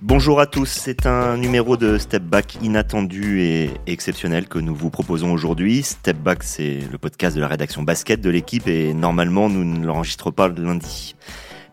Bonjour 0.00 0.40
à 0.40 0.46
tous, 0.46 0.66
c'est 0.66 1.06
un 1.06 1.36
numéro 1.36 1.76
de 1.76 1.96
Step 1.96 2.22
Back 2.22 2.58
inattendu 2.60 3.40
et 3.40 3.70
exceptionnel 3.86 4.46
que 4.46 4.58
nous 4.58 4.74
vous 4.74 4.90
proposons 4.90 5.32
aujourd'hui. 5.32 5.82
Step 5.82 6.18
Back, 6.18 6.42
c'est 6.42 6.80
le 6.90 6.98
podcast 6.98 7.34
de 7.34 7.40
la 7.40 7.48
rédaction 7.48 7.82
basket 7.82 8.20
de 8.20 8.28
l'équipe 8.28 8.68
et 8.68 8.92
normalement 8.94 9.48
nous 9.48 9.64
ne 9.64 9.86
l'enregistrons 9.86 10.30
pas 10.30 10.48
lundi. 10.48 11.16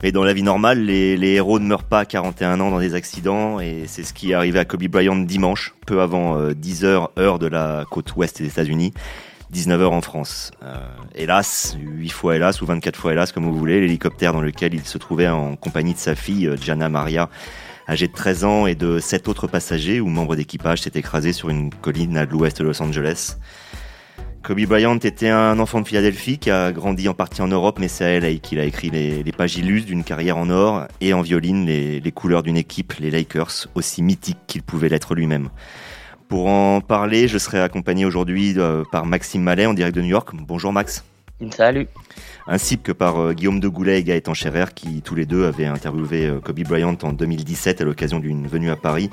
Mais 0.02 0.14
dans 0.14 0.24
la 0.24 0.34
vie 0.34 0.44
normale, 0.44 0.86
les, 0.86 1.34
héros 1.34 1.60
ne 1.60 1.66
meurent 1.66 1.84
pas 1.84 2.00
à 2.00 2.06
41 2.06 2.62
ans 2.62 2.72
dans 2.72 2.80
des 2.80 2.94
accidents 2.94 3.60
et 3.60 3.84
c'est 3.88 4.04
ce 4.04 4.14
qui 4.14 4.32
est 4.32 4.36
arrivé 4.36 4.58
à 4.58 4.64
Kobe 4.64 4.88
Bryant 4.88 5.18
dimanche, 5.18 5.76
peu 5.86 6.00
avant 6.00 6.40
10h 6.52 6.86
euh, 6.86 7.08
heure 7.18 7.40
de 7.40 7.48
la 7.48 7.84
côte 7.92 8.16
ouest 8.16 8.42
des 8.42 8.48
États-Unis. 8.48 8.94
19h 9.54 9.86
en 9.86 10.02
France. 10.02 10.52
Euh, 10.64 10.76
hélas, 11.16 11.78
8 11.80 12.10
fois 12.10 12.36
hélas 12.36 12.62
ou 12.62 12.66
24 12.66 12.96
fois 12.96 13.14
hélas 13.14 13.32
comme 13.32 13.46
vous 13.46 13.58
voulez, 13.58 13.82
l'hélicoptère 13.82 14.34
dans 14.34 14.42
lequel 14.42 14.74
il 14.74 14.86
se 14.86 14.98
trouvait 14.98 15.28
en 15.28 15.56
compagnie 15.56 15.94
de 15.94 16.00
sa 16.00 16.16
fille 16.16 16.48
euh, 16.48 16.58
Gianna 16.58 16.90
Maria 16.90 17.30
âgé 17.90 18.08
de 18.08 18.14
13 18.14 18.44
ans, 18.44 18.68
et 18.68 18.76
de 18.76 19.00
sept 19.00 19.28
autres 19.28 19.48
passagers 19.48 20.00
ou 20.00 20.08
membres 20.08 20.36
d'équipage 20.36 20.82
s'est 20.82 20.92
écrasé 20.94 21.34
sur 21.34 21.50
une 21.50 21.74
colline 21.74 22.18
à 22.18 22.26
l'ouest 22.26 22.60
de 22.60 22.64
Los 22.64 22.82
Angeles. 22.82 23.38
Kobe 24.44 24.62
Bryant 24.62 24.98
était 25.00 25.30
un 25.30 25.60
enfant 25.60 25.82
de 25.82 25.88
Philadelphie 25.88 26.38
qui 26.38 26.50
a 26.50 26.72
grandi 26.72 27.10
en 27.10 27.14
partie 27.14 27.42
en 27.42 27.48
Europe, 27.48 27.78
mais 27.80 27.90
c'est 27.90 28.06
à 28.06 28.20
LA 28.20 28.36
qu'il 28.36 28.60
a 28.60 28.64
écrit 28.64 28.90
les, 28.90 29.32
pages 29.32 29.58
illustres 29.58 29.88
d'une 29.88 30.04
carrière 30.04 30.38
en 30.38 30.50
or 30.50 30.86
et 31.02 31.14
en 31.14 31.22
violine 31.22 31.66
les, 31.66 32.12
couleurs 32.12 32.42
d'une 32.42 32.58
équipe, 32.58 32.94
les 33.00 33.12
Lakers, 33.12 33.68
aussi 33.76 34.02
mythique 34.02 34.38
qu'il 34.48 34.64
pouvait 34.64 34.90
l'être 34.90 35.14
lui-même. 35.14 35.50
Pour 36.30 36.48
en 36.48 36.80
parler, 36.80 37.28
je 37.28 37.38
serai 37.38 37.60
accompagné 37.60 38.06
aujourd'hui 38.06 38.54
euh, 38.58 38.84
par 38.92 39.06
Maxime 39.06 39.44
Mallet 39.44 39.66
en 39.66 39.74
direct 39.74 39.96
de 39.96 40.02
New 40.02 40.08
York. 40.08 40.30
Bonjour 40.34 40.72
Max. 40.72 41.04
Salut 41.52 41.88
ainsi 42.50 42.80
que 42.80 42.92
par 42.92 43.22
euh, 43.22 43.34
Guillaume 43.34 43.60
de 43.60 43.68
Goulet 43.68 44.00
et 44.00 44.04
Gaëtan 44.04 44.34
Scherer, 44.34 44.66
qui 44.74 45.02
tous 45.02 45.16
les 45.16 45.26
deux 45.26 45.46
avaient 45.46 45.68
interviewé 45.68 46.26
euh, 46.26 46.40
Kobe 46.40 46.60
Bryant 46.62 46.98
en 47.04 47.14
2017 47.14 47.82
à 47.82 47.84
l'occasion 47.86 48.20
d'une 48.20 48.48
venue 48.48 48.72
à 48.72 48.76
Paris. 48.76 49.10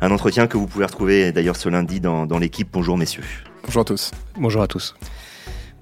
Un 0.00 0.10
entretien 0.10 0.46
que 0.46 0.56
vous 0.56 0.66
pouvez 0.66 0.86
retrouver 0.86 1.30
d'ailleurs 1.30 1.56
ce 1.56 1.68
lundi 1.68 2.00
dans, 2.00 2.26
l'équipe. 2.38 2.68
Bonjour 2.72 2.96
messieurs. 2.96 3.24
Bonjour 3.64 3.82
à 3.82 3.84
tous. 3.84 4.12
Bonjour 4.38 4.62
à 4.62 4.66
tous. 4.66 4.94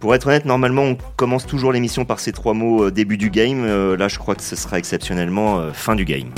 Pour 0.01 0.15
être 0.15 0.27
honnête, 0.27 0.45
normalement, 0.45 0.83
on 0.83 0.99
commence 1.17 1.47
toujours 1.47 1.73
l'émission 1.73 2.05
par 2.05 2.19
ces 2.19 2.33
trois 2.33 2.55
mots 2.55 2.87
euh, 2.87 2.91
début 2.91 3.17
du 3.17 3.31
game. 3.31 3.65
là, 3.65 4.09
je 4.09 4.19
crois 4.19 4.35
que 4.35 4.43
ce 4.43 4.57
sera 4.57 4.79
exceptionnellement 4.79 5.73
fin 5.73 5.95
du 5.95 6.05
game. 6.05 6.31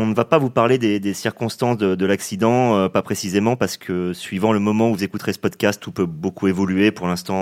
On 0.00 0.06
ne 0.06 0.14
va 0.14 0.24
pas 0.24 0.38
vous 0.38 0.48
parler 0.48 0.78
des, 0.78 1.14
circonstances 1.14 1.76
de, 1.76 2.06
l'accident, 2.06 2.76
euh, 2.76 2.88
pas 2.88 3.02
précisément, 3.02 3.56
parce 3.56 3.76
que 3.76 4.12
suivant 4.14 4.52
le 4.52 4.58
moment 4.58 4.90
où 4.90 4.94
vous 4.94 5.04
écouterez 5.04 5.32
ce 5.32 5.38
podcast, 5.38 5.80
tout 5.80 5.92
peut 5.92 6.06
beaucoup 6.06 6.48
évoluer. 6.48 6.90
Pour 6.90 7.06
l'instant, 7.06 7.36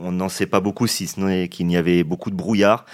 on 0.00 0.12
n'en 0.12 0.28
sait 0.28 0.46
pas 0.46 0.60
beaucoup, 0.60 0.86
si 0.86 1.08
ce 1.08 1.20
n'est 1.20 1.48
qu'il 1.48 1.70
y 1.70 1.76
avait 1.76 2.04
beaucoup 2.04 2.30
de 2.30 2.36
brouillard. 2.36 2.86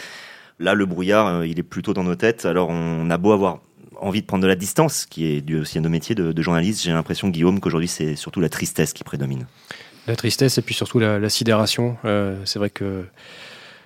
Là, 0.59 0.75
le 0.75 0.87
brouillard, 0.87 1.27
euh, 1.27 1.47
il 1.47 1.59
est 1.59 1.65
plutôt 1.65 1.93
dans 1.93 2.03
nos 2.03 2.15
têtes. 2.15 2.47
Alors, 2.47 2.71
on 2.71 3.11
a 3.11 3.19
beau 3.19 3.33
avoir 3.33 3.61
envie 4.01 4.23
de 4.23 4.27
prendre 4.27 4.43
de 4.43 4.49
la 4.49 4.57
distance, 4.57 5.05
qui 5.05 5.27
est 5.27 5.43
dû 5.43 5.59
aussi 5.59 5.77
à 5.77 5.83
nos 5.83 5.91
métiers 5.91 6.15
de, 6.15 6.43
journaliste, 6.43 6.83
j'ai 6.83 6.93
l'impression, 6.93 7.29
Guillaume, 7.29 7.61
qu'aujourd'hui, 7.61 7.89
c'est 7.89 8.17
surtout 8.17 8.41
la 8.41 8.49
tristesse 8.49 8.95
qui 8.95 9.05
prédomine. 9.05 9.47
La 10.07 10.17
tristesse 10.17 10.57
et 10.57 10.63
puis 10.63 10.75
surtout 10.75 10.99
la, 10.99 11.29
sidération. 11.29 11.99
Euh, 12.07 12.37
c'est 12.47 12.59
vrai 12.59 12.71
que 12.71 13.05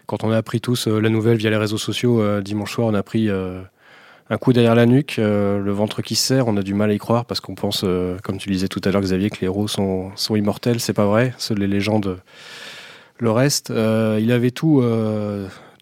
quand 0.07 0.23
on 0.23 0.31
a 0.31 0.37
appris 0.37 0.61
tous 0.61 0.87
la 0.87 1.09
nouvelle 1.09 1.39
via 1.39 1.51
les 1.51 1.57
réseaux 1.57 1.79
sociaux, 1.79 2.41
dimanche 2.41 2.75
soir, 2.75 2.87
on 2.87 2.95
a 2.95 2.99
appris 2.99 3.29
un 4.31 4.39
coup 4.39 4.53
derrière 4.53 4.75
la 4.75 4.87
nuque, 4.87 5.17
euh, 5.19 5.59
le 5.59 5.73
ventre 5.73 6.01
qui 6.01 6.15
serre, 6.15 6.49
on 6.49 6.57
a 6.57 6.63
du 6.63 6.75
mal 6.75 6.91
à 6.91 6.95
y 6.95 6.99
croire 6.99 7.27
parce 7.27 7.41
qu'on 7.41 7.55
pense, 7.55 7.83
euh, 7.85 8.17
comme 8.23 8.39
tu 8.39 8.51
disais 8.51 8.69
tout 8.69 8.81
à 8.85 8.91
l'heure 8.91 9.03
Xavier, 9.03 9.29
que 9.29 9.41
les 9.41 9.47
héros 9.47 9.69
sont, 9.69 10.13
sont 10.17 10.35
immortels, 10.35 10.81
c'est 10.81 10.95
pas 10.95 11.07
vrai, 11.07 11.35
seules 11.39 11.59
les 11.59 11.67
légendes 11.67 12.19
le 13.19 13.31
reste. 13.31 13.71
Euh, 13.71 14.19
il 14.21 14.33
avait 14.33 14.51
tout, 14.51 14.83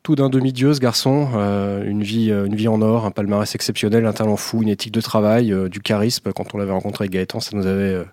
tout 0.03 0.15
d'un 0.17 0.29
demi-dieu 0.29 0.75
ce 0.75 0.81
garçon, 0.81 1.29
une, 1.87 2.03
vie, 2.03 2.31
une 2.31 2.55
vie 2.55 2.69
en 2.69 2.83
or, 2.83 3.07
un 3.07 3.11
palmarès 3.11 3.55
exceptionnel, 3.55 4.07
un 4.07 4.13
talent 4.13 4.37
fou, 4.37 4.63
une 4.63 4.69
éthique 4.69 4.92
de 4.92 5.01
travail, 5.01 5.55
du 5.70 5.80
charisme. 5.80 6.33
Quand 6.33 6.55
on 6.55 6.59
l'avait 6.59 6.73
rencontré 6.73 7.05
avec 7.05 7.13
Gaëtan, 7.13 7.41
ça 7.41 7.57
nous 7.57 7.67
avait 7.67 8.05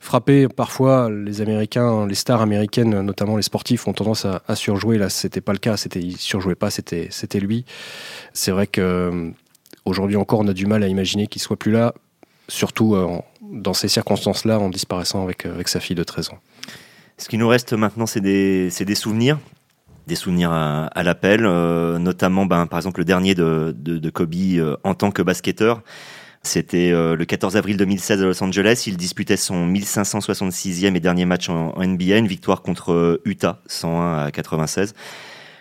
frappé. 0.00 0.48
Parfois, 0.48 1.10
les 1.10 1.40
Américains, 1.40 2.06
les 2.06 2.14
stars 2.14 2.42
américaines, 2.42 3.00
notamment 3.00 3.36
les 3.36 3.42
sportifs, 3.42 3.88
ont 3.88 3.94
tendance 3.94 4.26
à, 4.26 4.54
surjouer. 4.54 4.98
Là, 4.98 5.08
c'était 5.08 5.40
pas 5.40 5.52
le 5.52 5.58
cas. 5.58 5.78
C'était, 5.78 6.00
il 6.00 6.18
surjouait 6.18 6.54
pas. 6.54 6.70
C'était, 6.70 7.08
c'était 7.10 7.40
lui. 7.40 7.64
C'est 8.34 8.50
vrai 8.50 8.66
que 8.66 9.32
Aujourd'hui 9.88 10.16
encore, 10.16 10.40
on 10.40 10.48
a 10.48 10.52
du 10.52 10.66
mal 10.66 10.82
à 10.82 10.86
imaginer 10.86 11.26
qu'il 11.28 11.40
soit 11.40 11.56
plus 11.56 11.72
là, 11.72 11.94
surtout 12.46 12.94
euh, 12.94 13.08
dans 13.40 13.72
ces 13.72 13.88
circonstances-là, 13.88 14.58
en 14.58 14.68
disparaissant 14.68 15.24
avec, 15.24 15.46
euh, 15.46 15.54
avec 15.54 15.68
sa 15.68 15.80
fille 15.80 15.96
de 15.96 16.04
13 16.04 16.28
ans. 16.28 16.38
Ce 17.16 17.26
qui 17.26 17.38
nous 17.38 17.48
reste 17.48 17.72
maintenant, 17.72 18.04
c'est 18.04 18.20
des, 18.20 18.68
des, 18.68 18.94
souvenirs. 18.94 19.38
Des 20.06 20.14
souvenirs 20.14 20.52
à, 20.52 21.02
l'appel, 21.02 21.46
euh, 21.46 21.98
notamment 21.98 22.44
ben, 22.44 22.66
par 22.66 22.78
exemple 22.78 23.00
le 23.00 23.06
dernier 23.06 23.34
de, 23.34 23.74
de, 23.74 24.10
Kobe 24.10 24.34
en 24.84 24.94
tant 24.94 25.10
que 25.10 25.22
basketteur. 25.22 25.82
C'était 26.42 26.90
le 26.92 27.24
14 27.24 27.56
avril 27.56 27.76
2016 27.78 28.22
à 28.22 28.26
Los 28.26 28.42
Angeles. 28.42 28.84
Il 28.86 28.96
disputait 28.96 29.36
son 29.36 29.66
1566e 29.66 30.94
et 30.94 31.00
dernier 31.00 31.24
match 31.24 31.48
en, 31.48 31.72
en 31.76 31.84
NBA, 31.84 32.18
une 32.18 32.28
victoire 32.28 32.62
contre 32.62 33.20
Utah, 33.24 33.60
101 33.66 34.26
à 34.26 34.30
96. 34.30 34.94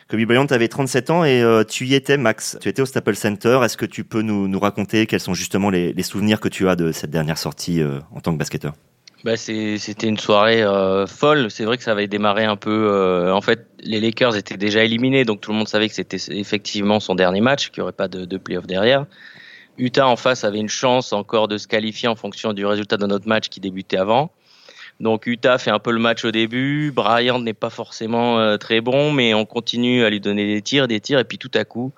Kobe 0.07 0.23
Bryant 0.23 0.45
avait 0.45 0.69
37 0.69 1.09
ans 1.09 1.25
et 1.25 1.41
euh, 1.41 1.65
tu 1.65 1.85
y 1.85 1.93
étais, 1.93 2.17
Max. 2.17 2.57
Tu 2.61 2.69
étais 2.69 2.81
au 2.81 2.85
Staples 2.85 3.15
Center. 3.15 3.59
Est-ce 3.63 3.75
que 3.75 3.85
tu 3.85 4.05
peux 4.05 4.21
nous, 4.21 4.47
nous 4.47 4.59
raconter 4.59 5.05
quels 5.05 5.19
sont 5.19 5.33
justement 5.33 5.69
les, 5.69 5.91
les, 5.91 6.03
souvenirs 6.03 6.39
que 6.39 6.47
tu 6.47 6.69
as 6.69 6.77
de 6.77 6.93
cette 6.93 7.09
dernière 7.09 7.37
sortie 7.37 7.81
euh, 7.81 7.99
en 8.15 8.21
tant 8.21 8.31
que 8.31 8.37
basketteur? 8.37 8.73
Bah 9.25 9.35
c'était 9.35 10.07
une 10.07 10.17
soirée 10.17 10.63
euh, 10.63 11.07
folle. 11.07 11.51
C'est 11.51 11.65
vrai 11.65 11.75
que 11.75 11.83
ça 11.83 11.91
avait 11.91 12.07
démarré 12.07 12.45
un 12.45 12.55
peu. 12.55 13.29
en 13.33 13.41
fait, 13.41 13.67
les 13.79 13.99
Lakers 13.99 14.37
étaient 14.37 14.57
déjà 14.57 14.83
éliminés, 14.83 15.25
donc 15.25 15.41
tout 15.41 15.51
le 15.51 15.57
monde 15.57 15.67
savait 15.67 15.89
que 15.89 15.95
c'était 15.95 16.19
effectivement 16.29 16.99
son 16.99 17.15
dernier 17.15 17.41
match, 17.41 17.71
qu'il 17.71 17.81
n'y 17.81 17.83
aurait 17.83 17.91
pas 17.91 18.07
de, 18.07 18.23
de 18.23 18.37
playoff 18.37 18.67
derrière. 18.67 19.05
Utah 19.77 20.07
en 20.07 20.15
face 20.15 20.43
avait 20.43 20.59
une 20.59 20.69
chance 20.69 21.11
encore 21.13 21.47
de 21.47 21.57
se 21.57 21.67
qualifier 21.67 22.07
en 22.07 22.15
fonction 22.15 22.53
du 22.53 22.65
résultat 22.65 22.97
de 22.97 23.07
notre 23.07 23.27
match 23.27 23.49
qui 23.49 23.59
débutait 23.59 23.97
avant. 23.97 24.31
Donc 24.99 25.27
Utah 25.27 25.57
fait 25.57 25.69
un 25.69 25.79
peu 25.79 25.91
le 25.91 25.99
match 25.99 26.25
au 26.25 26.31
début. 26.31 26.91
Bryant 26.91 27.39
n'est 27.39 27.53
pas 27.53 27.69
forcément 27.69 28.39
euh, 28.39 28.57
très 28.57 28.81
bon, 28.81 29.11
mais 29.11 29.33
on 29.33 29.45
continue 29.45 30.03
à 30.03 30.09
lui 30.09 30.19
donner 30.19 30.47
des 30.47 30.61
tirs, 30.61 30.87
des 30.87 30.99
tirs, 30.99 31.19
et 31.19 31.23
puis 31.23 31.37
tout 31.37 31.51
à 31.53 31.65
coup, 31.65 31.91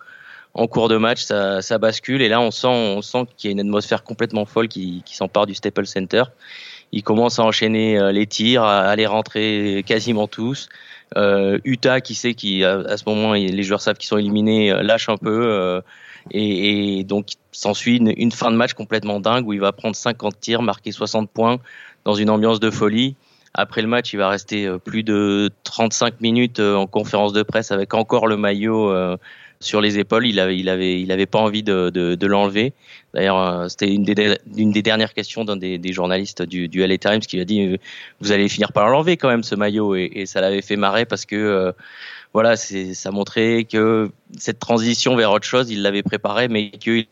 en 0.54 0.68
cours 0.68 0.90
de 0.90 0.98
match, 0.98 1.24
ça, 1.24 1.62
ça 1.62 1.78
bascule. 1.78 2.22
Et 2.22 2.28
là, 2.28 2.42
on 2.42 2.52
sent, 2.52 2.68
on 2.68 3.02
sent 3.02 3.26
qu'il 3.38 3.50
y 3.50 3.52
a 3.52 3.54
une 3.54 3.62
atmosphère 3.62 4.04
complètement 4.04 4.46
folle 4.46 4.68
qui, 4.68 5.02
qui 5.06 5.16
s'empare 5.16 5.46
du 5.46 5.56
Staples 5.56 5.86
Center. 5.86 6.24
Il 6.92 7.04
commence 7.04 7.40
à 7.40 7.44
enchaîner 7.44 8.00
euh, 8.00 8.12
les 8.12 8.26
tirs, 8.26 8.64
à, 8.64 8.96
les 8.96 9.06
rentrer 9.06 9.84
quasiment 9.86 10.28
tous. 10.28 10.68
Euh, 11.18 11.60
Utah, 11.64 12.02
qui 12.02 12.16
sait 12.16 12.34
qu'à 12.34 12.80
à 12.80 12.98
ce 12.98 13.04
moment, 13.08 13.34
les 13.34 13.64
joueurs 13.64 13.82
savent 13.82 13.98
qu'ils 13.98 14.08
sont 14.08 14.18
éliminés, 14.18 14.72
euh, 14.72 14.82
lâche 14.82 15.08
un 15.10 15.18
peu. 15.18 15.82
et, 16.32 17.00
et, 17.00 17.04
donc, 17.04 17.28
s'ensuit 17.52 17.98
une, 17.98 18.14
une, 18.16 18.32
fin 18.32 18.52
de 18.52 18.56
match 18.56 18.74
complètement 18.74 19.20
dingue 19.20 19.48
où 19.48 19.54
il 19.54 19.60
va 19.60 19.72
prendre 19.72 19.96
50 19.96 20.40
tirs, 20.40 20.62
marquer 20.62 20.92
60 20.92 21.30
points, 21.30 21.60
dans 22.06 22.14
une 22.14 22.30
ambiance 22.30 22.60
de 22.60 22.70
folie. 22.70 23.16
Après 23.54 23.82
le 23.82 23.88
match, 23.88 24.14
il 24.14 24.18
va 24.18 24.30
rester 24.30 24.66
euh, 24.66 24.78
plus 24.78 25.04
de 25.04 25.50
35 25.64 26.22
minutes 26.22 26.60
euh, 26.60 26.76
en 26.76 26.88
conférence 26.88 27.34
de 27.34 27.44
presse 27.44 27.72
avec 27.72 27.94
encore 27.94 28.28
le 28.28 28.38
maillot 28.38 28.92
euh, 28.92 29.18
sur 29.60 29.82
les 29.82 29.98
épaules. 29.98 30.28
Il 30.28 30.40
avait, 30.40 31.26
pas 31.26 31.40
envie 31.40 31.64
de, 31.64 32.26
l'enlever. 32.26 32.74
D'ailleurs, 33.14 33.70
c'était 33.70 33.92
une 33.92 34.04
des, 34.04 34.82
dernières 34.82 35.14
questions 35.14 35.46
d'un 35.46 35.58
des, 35.58 35.94
journalistes 35.94 36.44
du, 36.44 36.68
du 36.68 36.86
LA 36.86 36.98
Times 36.98 37.20
qui 37.20 37.40
a 37.42 37.46
dit 37.46 37.78
Vous 38.22 38.32
allez 38.32 38.48
finir 38.48 38.72
par 38.72 38.88
l'enlever 38.90 39.18
quand 39.18 39.30
même 39.30 39.44
ce 39.44 39.56
maillot. 39.56 39.96
Et, 39.96 40.26
ça 40.28 40.42
l'avait 40.42 40.62
fait 40.62 40.78
marrer 40.78 41.06
parce 41.06 41.26
que 41.26 41.74
voilà, 42.34 42.56
ça 42.56 43.12
montrait 43.12 43.66
que 43.70 44.12
cette 44.38 44.60
transition 44.60 45.16
vers 45.18 45.32
autre 45.32 45.48
chose, 45.48 45.70
il 45.72 45.82
l'avait 45.82 46.04
préparé, 46.04 46.48
mais 46.48 46.70
qu'il 46.70 47.08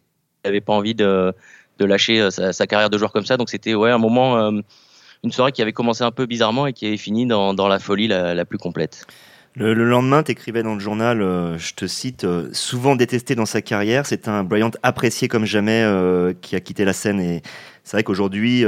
n'avait 0.45 0.61
pas 0.61 0.73
envie 0.73 0.95
de, 0.95 1.33
de 1.77 1.85
lâcher 1.85 2.29
sa, 2.31 2.53
sa, 2.53 2.67
carrière 2.67 2.89
de 2.89 2.97
joueur 2.97 3.11
comme 3.11 3.25
ça. 3.25 3.37
Donc 3.37 3.49
c'était 3.49 3.75
ouais 3.75 3.91
un 3.91 3.97
moment 3.97 4.51
une 5.23 5.31
soirée 5.31 5.51
qui 5.51 5.61
avait 5.61 5.73
commencé 5.73 6.03
un 6.03 6.11
peu 6.11 6.25
bizarrement 6.25 6.67
et 6.67 6.73
qui 6.73 6.85
avait 6.85 6.97
fini 6.97 7.25
dans, 7.25 7.53
dans 7.53 7.67
la 7.67 7.79
folie 7.79 8.07
la, 8.07 8.45
plus 8.45 8.57
complète. 8.57 9.05
Le, 9.55 9.73
lendemain, 9.73 10.21
tu 10.21 10.31
écrivais 10.31 10.61
dans 10.61 10.75
le 10.75 10.79
journal, 10.79 11.21
euh, 11.21 11.57
je 11.57 11.73
te 11.73 11.87
cite, 11.87 12.25
euh, 12.25 12.47
souvent 12.51 12.95
détesté 12.95 13.33
dans 13.33 13.47
sa 13.47 13.63
carrière, 13.63 14.05
c'est 14.05 14.27
un 14.27 14.43
Bryant 14.43 14.69
apprécié 14.83 15.27
comme 15.27 15.45
jamais 15.45 15.81
euh, 15.83 16.33
qui 16.41 16.55
a 16.55 16.59
quitté 16.59 16.85
la 16.85 16.93
scène. 16.93 17.19
Et 17.19 17.41
c'est 17.83 17.97
vrai 17.97 18.03
qu'aujourd'hui, 18.03 18.63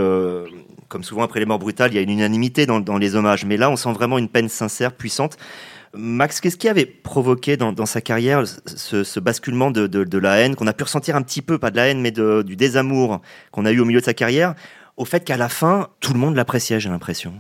comme 0.88 1.04
souvent 1.04 1.24
après 1.24 1.40
les 1.40 1.46
morts 1.46 1.60
brutales, 1.60 1.92
il 1.92 1.96
y 1.96 2.00
a 2.00 2.02
une 2.02 2.10
unanimité 2.10 2.66
dans, 2.66 2.98
les 2.98 3.16
hommages. 3.16 3.46
Mais 3.46 3.58
là, 3.58 3.70
on 3.70 3.76
sent 3.76 3.92
vraiment 3.92 4.18
une 4.18 4.30
peine 4.30 4.50
sincère, 4.50 4.94
puissante. 4.94 5.38
Max, 5.94 6.40
qu'est-ce 6.40 6.58
qui 6.58 6.70
avait 6.70 6.86
provoqué 6.86 7.58
dans, 7.58 7.86
sa 7.86 8.02
carrière 8.02 8.44
ce, 8.46 9.20
basculement 9.20 9.72
de, 9.72 10.18
la 10.18 10.38
haine 10.38 10.56
qu'on 10.56 10.68
a 10.68 10.74
pu 10.74 10.84
ressentir 10.84 11.16
un 11.16 11.22
petit 11.22 11.42
peu, 11.42 11.58
pas 11.58 11.72
de 11.72 11.78
la 11.78 11.88
haine, 11.88 12.02
mais 12.02 12.12
du 12.12 12.56
désamour 12.56 13.22
qu'on 13.52 13.66
a 13.66 13.72
eu 13.72 13.80
au 13.80 13.86
milieu 13.86 14.00
de 14.00 14.06
sa 14.06 14.14
carrière 14.14 14.56
au 15.00 15.06
fait 15.06 15.24
qu'à 15.24 15.38
la 15.38 15.48
fin, 15.48 15.88
tout 16.02 16.12
le 16.12 16.20
monde 16.20 16.36
l'appréciait, 16.36 16.80
j'ai 16.82 16.90
l'impression? 16.90 17.34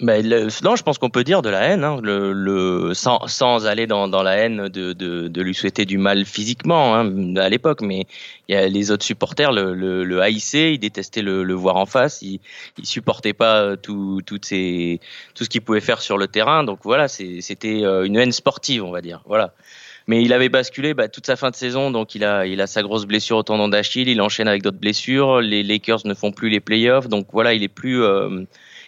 Ben, 0.00 0.26
non, 0.64 0.74
je 0.74 0.82
pense 0.82 0.98
qu'on 0.98 1.10
peut 1.10 1.22
dire 1.22 1.42
de 1.42 1.50
la 1.50 1.60
haine, 1.60 1.84
hein, 1.84 2.00
le, 2.02 2.32
le, 2.32 2.94
sans, 2.94 3.26
sans 3.28 3.66
aller 3.66 3.86
dans, 3.86 4.08
dans 4.08 4.22
la 4.22 4.36
haine 4.36 4.68
de, 4.68 4.92
de, 4.92 5.28
de, 5.28 5.42
lui 5.42 5.54
souhaiter 5.54 5.84
du 5.84 5.98
mal 5.98 6.24
physiquement 6.24 6.96
hein, 6.96 7.36
à 7.36 7.48
l'époque, 7.48 7.82
mais 7.82 8.06
y 8.48 8.54
a 8.54 8.66
les 8.68 8.90
autres 8.90 9.04
supporters 9.04 9.52
le, 9.52 9.74
le, 9.74 10.02
le 10.04 10.20
haïssaient, 10.20 10.74
ils 10.74 10.78
détestaient 10.78 11.22
le, 11.22 11.44
le 11.44 11.54
voir 11.54 11.76
en 11.76 11.86
face, 11.86 12.22
ils, 12.22 12.40
ils 12.78 12.86
supportaient 12.86 13.34
pas 13.34 13.76
tout, 13.76 14.22
toutes 14.24 14.46
ces, 14.46 14.98
tout 15.34 15.44
ce 15.44 15.48
qu'il 15.48 15.60
pouvait 15.60 15.80
faire 15.80 16.00
sur 16.00 16.16
le 16.18 16.26
terrain, 16.26 16.64
donc 16.64 16.80
voilà, 16.84 17.06
c'était 17.06 17.84
euh, 17.84 18.04
une 18.04 18.16
haine 18.16 18.32
sportive, 18.32 18.82
on 18.82 18.90
va 18.90 19.02
dire. 19.02 19.22
Voilà. 19.26 19.52
Mais 20.08 20.22
il 20.22 20.32
avait 20.32 20.48
basculé 20.48 20.94
bah, 20.94 21.08
toute 21.08 21.26
sa 21.26 21.36
fin 21.36 21.50
de 21.50 21.54
saison, 21.54 21.90
donc 21.90 22.14
il 22.14 22.24
a, 22.24 22.46
il 22.46 22.60
a 22.60 22.66
sa 22.66 22.82
grosse 22.82 23.04
blessure 23.04 23.36
au 23.36 23.42
tendon 23.42 23.68
d'Achille, 23.68 24.08
il 24.08 24.20
enchaîne 24.20 24.48
avec 24.48 24.62
d'autres 24.62 24.80
blessures, 24.80 25.40
les 25.40 25.62
Lakers 25.62 26.00
ne 26.06 26.14
font 26.14 26.32
plus 26.32 26.48
les 26.48 26.60
playoffs, 26.60 27.08
donc 27.08 27.26
voilà, 27.32 27.54
il 27.54 27.62
est 27.62 27.68
plus 27.68 28.02
euh, 28.02 28.44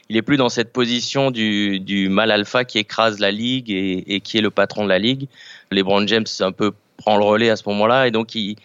il 0.08 0.16
est 0.16 0.22
plus 0.22 0.36
dans 0.36 0.48
cette 0.48 0.72
position 0.72 1.30
du, 1.30 1.80
du 1.80 2.08
mal 2.08 2.30
alpha 2.30 2.64
qui 2.64 2.78
écrase 2.78 3.18
la 3.20 3.30
ligue 3.30 3.70
et, 3.70 4.14
et, 4.14 4.20
qui 4.20 4.38
est 4.38 4.42
le 4.42 4.50
patron 4.50 4.84
de 4.84 4.88
la 4.88 4.98
ligue. 4.98 5.28
LeBron 5.70 6.06
James 6.06 6.26
un 6.40 6.52
peu 6.52 6.72
prend 6.96 7.16
le 7.16 7.24
relais 7.24 7.50
à 7.50 7.56
ce 7.56 7.68
moment-là 7.68 8.06
et 8.06 8.10
donc 8.10 8.34
il, 8.34 8.56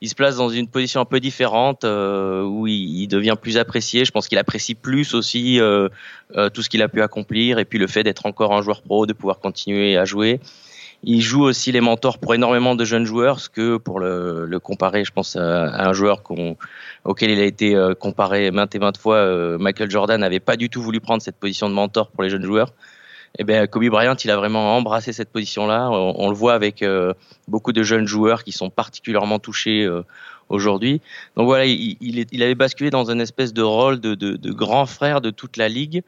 il 0.00 0.08
se 0.08 0.14
place 0.14 0.36
dans 0.36 0.48
une 0.48 0.68
position 0.68 1.00
un 1.00 1.04
peu 1.04 1.20
différente 1.20 1.84
euh, 1.84 2.42
où 2.42 2.66
il, 2.66 3.02
il, 3.02 3.08
devient 3.08 3.36
plus 3.40 3.56
apprécié. 3.56 4.04
Je 4.04 4.10
pense 4.10 4.28
qu'il 4.28 4.38
apprécie 4.38 4.74
plus 4.74 5.14
aussi 5.14 5.60
euh, 5.60 5.88
euh, 6.36 6.50
tout 6.50 6.62
ce 6.62 6.68
qu'il 6.68 6.82
a 6.82 6.88
pu 6.88 7.02
accomplir 7.02 7.58
et 7.58 7.64
puis 7.64 7.78
le 7.78 7.86
fait 7.86 8.02
d'être 8.02 8.26
encore 8.26 8.52
un 8.52 8.62
joueur 8.62 8.82
pro, 8.82 9.06
de 9.06 9.12
pouvoir 9.12 9.38
continuer 9.38 9.96
à 9.96 10.04
jouer. 10.04 10.40
Il 11.04 11.20
joue 11.20 11.42
aussi 11.42 11.70
les 11.70 11.80
mentors 11.80 12.18
pour 12.18 12.34
énormément 12.34 12.74
de 12.74 12.84
jeunes 12.84 13.04
joueurs, 13.04 13.38
ce 13.38 13.48
que 13.48 13.76
pour 13.76 14.00
le, 14.00 14.46
le 14.46 14.58
comparer, 14.58 15.04
je 15.04 15.12
pense 15.12 15.36
à, 15.36 15.88
un 15.88 15.92
joueur 15.92 16.22
auquel 17.04 17.30
il 17.30 17.38
a 17.38 17.44
été 17.44 17.76
euh, 17.76 17.94
comparé 17.94 18.50
maintes 18.50 18.74
et 18.74 18.80
maintes 18.80 18.98
fois, 18.98 19.16
euh, 19.16 19.58
Michael 19.58 19.90
Jordan 19.90 20.20
n'avait 20.20 20.40
pas 20.40 20.56
du 20.56 20.68
tout 20.68 20.82
voulu 20.82 21.00
prendre 21.00 21.22
cette 21.22 21.36
position 21.36 21.68
de 21.68 21.74
mentor 21.74 22.10
pour 22.10 22.24
les 22.24 22.30
jeunes 22.30 22.44
joueurs. 22.44 22.72
Eh 23.38 23.44
bien, 23.44 23.66
Kobe 23.68 23.88
Bryant, 23.88 24.16
il 24.16 24.30
a 24.30 24.36
vraiment 24.36 24.76
embrassé 24.76 25.12
cette 25.12 25.30
position-là. 25.30 25.88
On, 25.90 26.28
le 26.30 26.34
voit 26.34 26.54
avec 26.54 26.82
euh, 26.82 27.12
beaucoup 27.46 27.72
de 27.72 27.82
jeunes 27.82 28.06
joueurs 28.06 28.42
qui 28.42 28.52
sont 28.52 28.70
particulièrement 28.70 29.38
touchés 29.38 29.88
aujourd'hui. 30.48 31.00
Donc 31.36 31.46
voilà, 31.46 31.66
il, 31.66 31.96
il, 32.00 32.26
il, 32.32 32.42
avait 32.42 32.54
basculé 32.54 32.90
dans 32.90 33.10
une 33.10 33.20
espèce 33.20 33.52
de 33.52 33.62
rôle 33.62 34.00
de, 34.00 34.14
de, 34.14 34.34
de 34.36 34.50
grand 34.50 34.86
frère 34.86 35.20
de 35.20 35.30
toute 35.30 35.58
la 35.58 35.68
ligue 35.68 36.02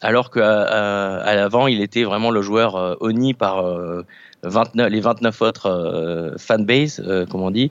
alors 0.00 0.30
qu'à 0.30 0.62
à, 0.62 1.34
l'avant, 1.34 1.66
il 1.66 1.80
était 1.80 2.04
vraiment 2.04 2.30
le 2.30 2.42
joueur 2.42 2.76
euh, 2.76 2.94
honni 3.00 3.34
par 3.34 3.64
euh, 3.64 4.02
29, 4.42 4.90
les 4.90 5.00
29 5.00 5.42
autres 5.42 5.66
euh, 5.66 6.36
fanbase, 6.38 7.02
euh, 7.06 7.26
comme 7.26 7.42
on 7.42 7.50
dit. 7.50 7.70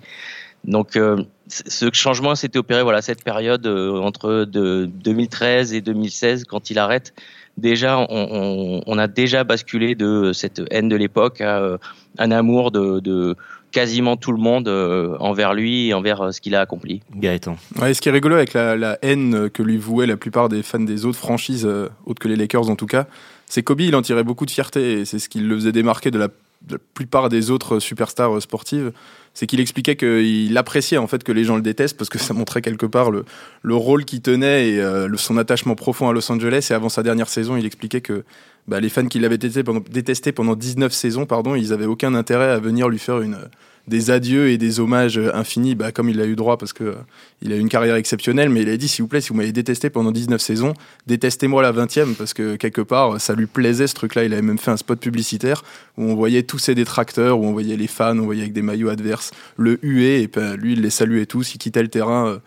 Donc, 0.63 0.95
euh, 0.95 1.21
ce 1.47 1.89
changement 1.91 2.35
s'était 2.35 2.57
opéré, 2.57 2.83
voilà, 2.83 3.01
cette 3.01 3.23
période 3.23 3.67
euh, 3.67 3.99
entre 3.99 4.45
de 4.45 4.85
2013 4.85 5.73
et 5.73 5.81
2016, 5.81 6.45
quand 6.45 6.69
il 6.69 6.79
arrête. 6.79 7.13
Déjà, 7.57 7.99
on, 7.99 8.07
on, 8.09 8.81
on 8.85 8.97
a 8.97 9.07
déjà 9.07 9.43
basculé 9.43 9.93
de 9.93 10.31
cette 10.33 10.61
haine 10.71 10.89
de 10.89 10.95
l'époque 10.95 11.41
à 11.41 11.59
euh, 11.59 11.77
un 12.17 12.31
amour 12.31 12.71
de, 12.71 12.99
de, 12.99 13.35
quasiment 13.73 14.15
tout 14.15 14.31
le 14.31 14.37
monde 14.37 14.69
euh, 14.69 15.17
envers 15.19 15.53
lui 15.53 15.89
et 15.89 15.93
envers 15.93 16.21
euh, 16.21 16.31
ce 16.31 16.39
qu'il 16.39 16.55
a 16.55 16.61
accompli. 16.61 17.01
Gaëtan. 17.13 17.57
Ouais, 17.81 17.93
ce 17.93 17.99
qui 17.99 18.07
est 18.07 18.11
rigolo 18.11 18.35
avec 18.35 18.53
la, 18.53 18.77
la, 18.77 18.97
haine 19.01 19.49
que 19.49 19.61
lui 19.61 19.77
vouaient 19.77 20.05
la 20.05 20.15
plupart 20.15 20.47
des 20.47 20.63
fans 20.63 20.79
des 20.79 21.05
autres 21.05 21.17
franchises, 21.17 21.65
euh, 21.65 21.89
autres 22.05 22.21
que 22.21 22.29
les 22.29 22.37
Lakers 22.37 22.69
en 22.69 22.77
tout 22.77 22.85
cas, 22.85 23.07
c'est 23.47 23.63
Kobe, 23.63 23.81
il 23.81 23.95
en 23.95 24.01
tirait 24.01 24.23
beaucoup 24.23 24.45
de 24.45 24.51
fierté 24.51 25.01
et 25.01 25.05
c'est 25.05 25.19
ce 25.19 25.27
qui 25.27 25.39
le 25.39 25.55
faisait 25.55 25.71
démarquer 25.73 26.11
de 26.11 26.19
la, 26.19 26.27
de 26.27 26.75
la 26.75 26.77
plupart 26.93 27.29
des 27.29 27.51
autres 27.51 27.79
superstars 27.79 28.41
sportives 28.41 28.93
c'est 29.33 29.47
qu'il 29.47 29.59
expliquait 29.59 29.95
qu'il 29.95 30.57
appréciait 30.57 30.97
en 30.97 31.07
fait 31.07 31.23
que 31.23 31.31
les 31.31 31.43
gens 31.43 31.55
le 31.55 31.61
détestent 31.61 31.97
parce 31.97 32.09
que 32.09 32.19
ça 32.19 32.33
montrait 32.33 32.61
quelque 32.61 32.85
part 32.85 33.11
le, 33.11 33.25
le 33.61 33.75
rôle 33.75 34.05
qu'il 34.05 34.21
tenait 34.21 34.69
et 34.69 34.81
euh, 34.81 35.09
son 35.17 35.37
attachement 35.37 35.75
profond 35.75 36.07
à 36.09 36.13
Los 36.13 36.31
Angeles. 36.31 36.67
Et 36.69 36.73
avant 36.73 36.89
sa 36.89 37.03
dernière 37.03 37.29
saison, 37.29 37.57
il 37.57 37.65
expliquait 37.65 38.01
que 38.01 38.23
bah, 38.67 38.79
les 38.79 38.89
fans 38.89 39.07
qui 39.07 39.19
l'avaient 39.19 39.37
détesté 39.37 39.63
pendant, 39.63 39.83
détesté 39.89 40.31
pendant 40.31 40.55
19 40.55 40.93
saisons, 40.93 41.25
pardon, 41.25 41.55
ils 41.55 41.73
avaient 41.73 41.85
aucun 41.85 42.13
intérêt 42.13 42.49
à 42.49 42.59
venir 42.59 42.89
lui 42.89 42.99
faire 42.99 43.21
une, 43.21 43.37
des 43.87 44.11
adieux 44.11 44.49
et 44.49 44.57
des 44.57 44.79
hommages 44.79 45.19
infinis, 45.33 45.75
bah, 45.75 45.91
comme 45.91 46.09
il 46.09 46.21
a 46.21 46.25
eu 46.25 46.35
droit 46.35 46.57
parce 46.57 46.71
que 46.71 46.83
euh, 46.83 46.95
il 47.41 47.51
a 47.51 47.57
eu 47.57 47.59
une 47.59 47.69
carrière 47.69 47.95
exceptionnelle. 47.95 48.49
Mais 48.49 48.61
il 48.61 48.69
a 48.69 48.77
dit, 48.77 48.87
s'il 48.87 49.03
vous 49.03 49.07
plaît, 49.07 49.21
si 49.21 49.29
vous 49.29 49.35
m'avez 49.35 49.51
détesté 49.51 49.89
pendant 49.89 50.11
19 50.11 50.41
saisons, 50.41 50.73
détestez-moi 51.07 51.61
la 51.61 51.73
20e 51.73 52.15
parce 52.15 52.33
que 52.33 52.55
quelque 52.55 52.81
part, 52.81 53.19
ça 53.19 53.35
lui 53.35 53.45
plaisait 53.45 53.87
ce 53.87 53.95
truc-là. 53.95 54.23
Il 54.23 54.33
avait 54.33 54.41
même 54.41 54.57
fait 54.57 54.71
un 54.71 54.77
spot 54.77 54.99
publicitaire 54.99 55.63
où 55.97 56.03
on 56.03 56.15
voyait 56.15 56.43
tous 56.43 56.59
ses 56.59 56.75
détracteurs, 56.75 57.39
où 57.39 57.45
on 57.45 57.51
voyait 57.51 57.75
les 57.75 57.87
fans, 57.87 58.17
on 58.17 58.25
voyait 58.25 58.43
avec 58.43 58.53
des 58.53 58.61
maillots 58.61 58.89
adverses 58.89 59.22
le 59.57 59.79
huer 59.83 60.21
et 60.21 60.27
ben, 60.27 60.55
lui, 60.55 60.73
il 60.73 60.81
les 60.81 60.89
saluait 60.89 61.25
tous. 61.25 61.55
Il 61.55 61.57
quittait 61.57 61.81
le 61.81 61.89
terrain. 61.89 62.27
Euh, 62.27 62.39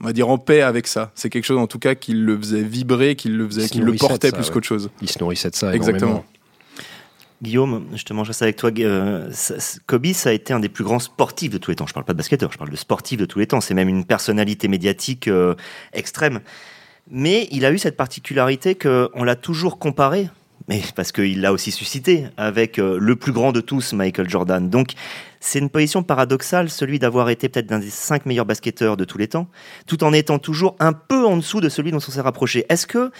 on 0.00 0.04
va 0.04 0.12
dire 0.12 0.28
en 0.28 0.38
paix 0.38 0.60
avec 0.60 0.86
ça. 0.86 1.10
C'est 1.14 1.30
quelque 1.30 1.44
chose 1.44 1.58
en 1.58 1.66
tout 1.66 1.78
cas 1.78 1.94
qui 1.94 2.12
le 2.12 2.36
faisait 2.36 2.62
vibrer, 2.62 3.16
qui 3.16 3.28
le 3.28 3.46
faisait, 3.46 3.68
qui 3.68 3.78
le 3.78 3.94
portait 3.94 4.28
ça, 4.28 4.36
plus 4.36 4.46
ouais. 4.46 4.52
qu'autre 4.52 4.66
chose. 4.66 4.90
Il 5.00 5.08
se 5.08 5.18
nourrissait 5.18 5.50
de 5.50 5.56
ça. 5.56 5.74
Exactement. 5.74 6.10
Énormément. 6.10 6.26
Guillaume, 7.42 7.86
je 7.94 8.02
te 8.02 8.12
mangerai 8.14 8.32
ça 8.32 8.46
avec 8.46 8.56
toi. 8.56 8.70
Euh, 8.78 9.30
Kobe, 9.86 10.06
ça 10.12 10.30
a 10.30 10.32
été 10.32 10.54
un 10.54 10.60
des 10.60 10.70
plus 10.70 10.84
grands 10.84 10.98
sportifs 10.98 11.50
de 11.50 11.58
tous 11.58 11.70
les 11.70 11.76
temps. 11.76 11.86
Je 11.86 11.92
parle 11.92 12.06
pas 12.06 12.14
de 12.14 12.18
basketteur, 12.18 12.50
je 12.50 12.56
parle 12.56 12.70
de 12.70 12.76
sportif 12.76 13.18
de 13.18 13.26
tous 13.26 13.38
les 13.38 13.46
temps. 13.46 13.60
C'est 13.60 13.74
même 13.74 13.90
une 13.90 14.06
personnalité 14.06 14.68
médiatique 14.68 15.28
euh, 15.28 15.54
extrême. 15.92 16.40
Mais 17.10 17.46
il 17.50 17.64
a 17.66 17.72
eu 17.72 17.78
cette 17.78 17.96
particularité 17.96 18.74
qu'on 18.74 19.22
l'a 19.22 19.36
toujours 19.36 19.78
comparé, 19.78 20.28
mais 20.68 20.82
parce 20.94 21.12
qu'il 21.12 21.40
l'a 21.40 21.52
aussi 21.52 21.70
suscité, 21.70 22.26
avec 22.36 22.78
euh, 22.78 22.98
le 23.00 23.16
plus 23.16 23.32
grand 23.32 23.52
de 23.52 23.60
tous, 23.60 23.92
Michael 23.92 24.28
Jordan. 24.28 24.68
Donc, 24.68 24.92
c'est 25.40 25.60
une 25.60 25.70
position 25.70 26.02
paradoxale, 26.02 26.70
celui 26.70 26.98
d'avoir 26.98 27.28
été 27.30 27.48
peut-être 27.48 27.70
l'un 27.70 27.78
des 27.78 27.90
cinq 27.90 28.26
meilleurs 28.26 28.46
basketteurs 28.46 28.96
de 28.96 29.04
tous 29.04 29.18
les 29.18 29.28
temps, 29.28 29.48
tout 29.86 30.02
en 30.02 30.12
étant 30.12 30.38
toujours 30.38 30.74
un 30.80 30.92
peu 30.92 31.24
en 31.24 31.36
dessous 31.36 31.60
de 31.60 31.68
celui 31.68 31.92
dont 31.92 31.98
on 31.98 32.00
s'est 32.00 32.20
rapproché. 32.20 32.66
Est-ce 32.68 32.86
que 32.86 33.12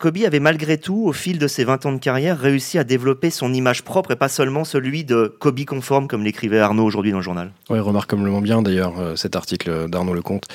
Kobe 0.00 0.16
avait 0.24 0.40
malgré 0.40 0.78
tout, 0.78 1.04
au 1.04 1.12
fil 1.12 1.38
de 1.38 1.46
ses 1.46 1.62
20 1.62 1.84
ans 1.84 1.92
de 1.92 1.98
carrière, 1.98 2.38
réussi 2.38 2.78
à 2.78 2.84
développer 2.84 3.28
son 3.28 3.52
image 3.52 3.82
propre 3.82 4.12
et 4.12 4.16
pas 4.16 4.30
seulement 4.30 4.64
celui 4.64 5.04
de 5.04 5.36
Kobe 5.38 5.66
conforme, 5.66 6.08
comme 6.08 6.24
l'écrivait 6.24 6.58
Arnaud 6.58 6.86
aujourd'hui 6.86 7.10
dans 7.10 7.18
le 7.18 7.22
journal. 7.22 7.52
Oui, 7.68 7.78
remarquablement 7.80 8.40
bien 8.40 8.62
d'ailleurs 8.62 8.98
euh, 8.98 9.14
cet 9.14 9.36
article 9.36 9.90
d'Arnaud 9.90 10.14
Lecomte. 10.14 10.46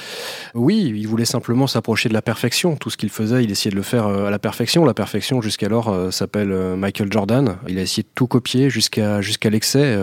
Oui, 0.55 0.91
il 0.95 1.07
voulait 1.07 1.25
simplement 1.25 1.67
s'approcher 1.67 2.09
de 2.09 2.15
la 2.15 2.23
perfection. 2.23 2.75
Tout 2.75 2.89
ce 2.89 2.97
qu'il 2.97 3.11
faisait, 3.11 3.43
il 3.43 3.51
essayait 3.51 3.69
de 3.69 3.75
le 3.75 3.83
faire 3.83 4.07
euh, 4.07 4.25
à 4.25 4.31
la 4.31 4.39
perfection. 4.39 4.83
La 4.83 4.95
perfection 4.95 5.41
jusqu'alors 5.41 5.89
euh, 5.89 6.09
s'appelle 6.09 6.49
Michael 6.75 7.13
Jordan. 7.13 7.57
Il 7.67 7.77
a 7.77 7.83
essayé 7.83 8.01
de 8.01 8.09
tout 8.15 8.25
copier 8.25 8.71
jusqu'à 8.71 9.21
jusqu'à 9.21 9.51
l'excès. 9.51 9.95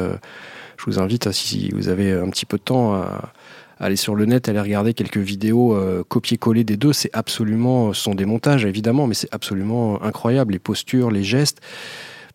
Je 0.77 0.85
vous 0.87 1.00
invite, 1.00 1.33
si 1.33 1.71
vous 1.75 1.89
avez 1.89 2.12
un 2.12 2.31
petit 2.31 2.47
peu 2.47 2.59
de 2.59 2.62
temps, 2.62 2.94
à 2.94 3.33
aller 3.82 3.96
sur 3.96 4.14
le 4.14 4.25
net, 4.25 4.49
aller 4.49 4.61
regarder 4.61 4.94
quelques 4.94 5.19
vidéos 5.19 5.75
euh, 5.75 6.05
copier-coller 6.08 6.64
des 6.64 6.76
deux. 6.76 6.93
C'est 6.93 7.11
absolument, 7.12 7.93
ce 7.93 8.02
sont 8.02 8.14
des 8.14 8.25
montages 8.25 8.64
évidemment, 8.64 9.06
mais 9.06 9.14
c'est 9.14 9.32
absolument 9.34 10.02
incroyable. 10.02 10.52
Les 10.52 10.58
postures, 10.58 11.11
les 11.11 11.25
gestes. 11.25 11.61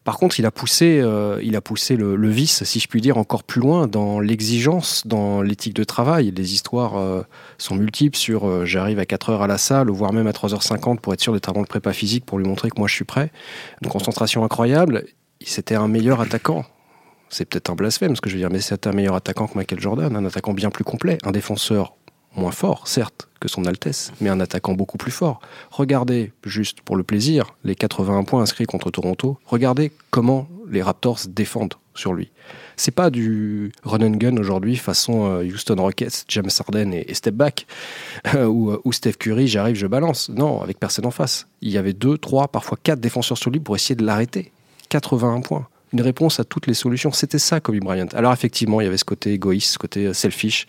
Par 0.08 0.18
contre, 0.18 0.40
il 0.40 0.46
a 0.46 0.52
poussé, 0.52 1.02
euh, 1.02 1.38
il 1.44 1.58
a 1.58 1.60
poussé 1.60 1.98
le, 1.98 2.30
vice, 2.30 2.64
si 2.64 2.80
je 2.80 2.88
puis 2.88 3.02
dire, 3.02 3.18
encore 3.18 3.44
plus 3.44 3.60
loin 3.60 3.88
dans 3.88 4.22
l'exigence, 4.22 5.06
dans 5.06 5.42
l'éthique 5.42 5.74
de 5.74 5.84
travail. 5.84 6.32
Les 6.32 6.54
histoires 6.54 6.96
euh, 6.96 7.24
sont 7.58 7.76
multiples 7.76 8.16
sur 8.16 8.48
euh, 8.48 8.64
j'arrive 8.64 9.00
à 9.00 9.06
4 9.06 9.32
heures 9.32 9.42
à 9.42 9.48
la 9.48 9.58
salle, 9.58 9.90
voire 9.90 10.14
même 10.14 10.28
à 10.28 10.32
3h50 10.32 11.00
pour 11.00 11.14
être 11.14 11.20
sûr 11.20 11.34
d'être 11.34 11.50
avant 11.50 11.60
le 11.60 11.66
prépa 11.66 11.92
physique 11.92 12.26
pour 12.26 12.40
lui 12.40 12.48
montrer 12.48 12.70
que 12.70 12.80
moi 12.80 12.88
je 12.88 12.96
suis 12.96 13.04
prêt. 13.04 13.34
Une 13.84 13.90
concentration 13.90 14.46
incroyable. 14.46 15.04
C'était 15.44 15.76
un 15.76 15.90
meilleur 15.90 16.22
attaquant 16.22 16.64
c'est 17.30 17.46
peut-être 17.46 17.70
un 17.70 17.76
blasphème 17.76 18.16
ce 18.16 18.22
que 18.22 18.30
je 18.30 18.36
veux 18.36 18.42
dire, 18.42 18.50
mais 18.50 18.62
c'est 18.62 18.88
un 18.88 18.92
meilleur 18.92 19.16
attaquant 19.16 19.48
que 19.48 19.58
Michael 19.58 19.80
Jordan, 19.80 20.16
un 20.16 20.26
attaquant 20.26 20.54
bien 20.54 20.70
plus 20.70 20.84
complet, 20.84 21.18
un 21.24 21.32
défenseur 21.32 21.96
moins 22.36 22.52
fort, 22.52 22.88
certes, 22.88 23.28
que 23.40 23.48
son 23.48 23.66
Altesse, 23.66 24.12
mais 24.22 24.30
un 24.30 24.40
attaquant 24.40 24.74
beaucoup 24.74 24.98
plus 24.98 25.12
fort. 25.12 25.40
Regardez, 25.72 26.32
juste 26.46 26.82
pour 26.82 26.96
le 26.96 27.04
plaisir, 27.04 27.56
les 27.64 27.76
81 27.76 28.24
points 28.24 28.42
inscrits 28.42 28.66
contre 28.66 28.92
Toronto, 28.92 29.38
regardez 29.46 29.92
comment 30.12 30.48
les 30.70 30.82
Raptors 30.82 31.20
défendent 31.28 31.74
sur 31.96 32.14
lui. 32.14 32.32
C'est 32.76 32.92
pas 32.92 33.10
du 33.10 33.72
run 33.84 34.06
and 34.06 34.18
gun 34.18 34.38
aujourd'hui 34.38 34.76
façon 34.76 35.42
Houston 35.42 35.78
Rockets, 35.78 36.26
James 36.28 36.50
Harden 36.60 36.94
et, 36.94 37.12
step 37.16 37.34
back, 37.34 37.66
ou, 38.36 38.74
ou 38.84 38.94
Steph 38.94 39.14
Curry, 39.14 39.48
j'arrive, 39.48 39.76
je 39.76 39.88
balance. 39.88 40.30
Non, 40.30 40.62
avec 40.62 40.80
personne 40.80 41.08
en 41.08 41.12
face. 41.12 41.48
Il 41.62 41.72
y 41.72 41.78
avait 41.78 41.94
deux, 41.94 42.20
trois, 42.20 42.50
parfois 42.50 42.78
quatre 42.82 43.00
défenseurs 43.00 43.38
sur 43.38 43.50
lui 43.50 43.60
pour 43.60 43.76
essayer 43.76 43.96
de 43.96 44.06
l'arrêter. 44.06 44.52
81 44.90 45.42
points 45.42 45.68
une 45.94 46.02
réponse 46.02 46.40
à 46.40 46.44
toutes 46.44 46.68
les 46.68 46.74
solutions. 46.74 47.12
C'était 47.12 47.40
ça, 47.40 47.60
Kobe 47.60 47.80
Bryant. 47.80 48.08
Alors 48.14 48.34
effectivement, 48.34 48.82
il 48.82 48.86
y 48.86 48.88
avait 48.88 48.98
ce 48.98 49.06
côté 49.06 49.34
égoïste, 49.34 49.74
ce 49.74 49.78
côté 49.78 50.14
selfish, 50.14 50.68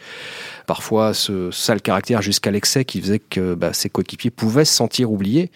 parfois 0.66 1.14
ce 1.14 1.50
sale 1.50 1.82
caractère 1.82 2.22
jusqu'à 2.22 2.50
l'excès 2.50 2.84
qui 2.84 3.00
faisait 3.00 3.18
que 3.18 3.54
bah, 3.54 3.72
ses 3.72 3.88
coéquipiers 3.88 4.30
pouvaient 4.30 4.64
se 4.64 4.74
sentir 4.74 5.10
oubliés. 5.10 5.50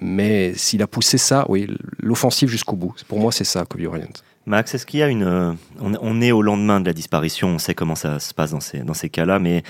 Mais 0.00 0.54
s'il 0.54 0.80
a 0.82 0.86
poussé 0.86 1.18
ça, 1.18 1.44
oui, 1.48 1.68
l'offensive 1.98 2.48
jusqu'au 2.48 2.76
bout. 2.76 2.94
Pour 3.08 3.18
moi, 3.18 3.32
c'est 3.32 3.44
ça, 3.44 3.64
Kobe 3.64 3.82
Bryant. 3.82 4.06
Max, 4.46 4.74
est-ce 4.74 4.86
qu'il 4.86 5.00
y 5.00 5.02
a 5.02 5.08
une... 5.08 5.56
On 5.80 6.20
est 6.20 6.32
au 6.32 6.42
lendemain 6.42 6.80
de 6.80 6.86
la 6.86 6.92
disparition, 6.92 7.48
on 7.48 7.58
sait 7.58 7.74
comment 7.74 7.94
ça 7.94 8.20
se 8.20 8.32
passe 8.34 8.52
dans 8.52 8.60
ces, 8.60 8.78
dans 8.78 8.94
ces 8.94 9.08
cas-là, 9.08 9.38
mais 9.38 9.62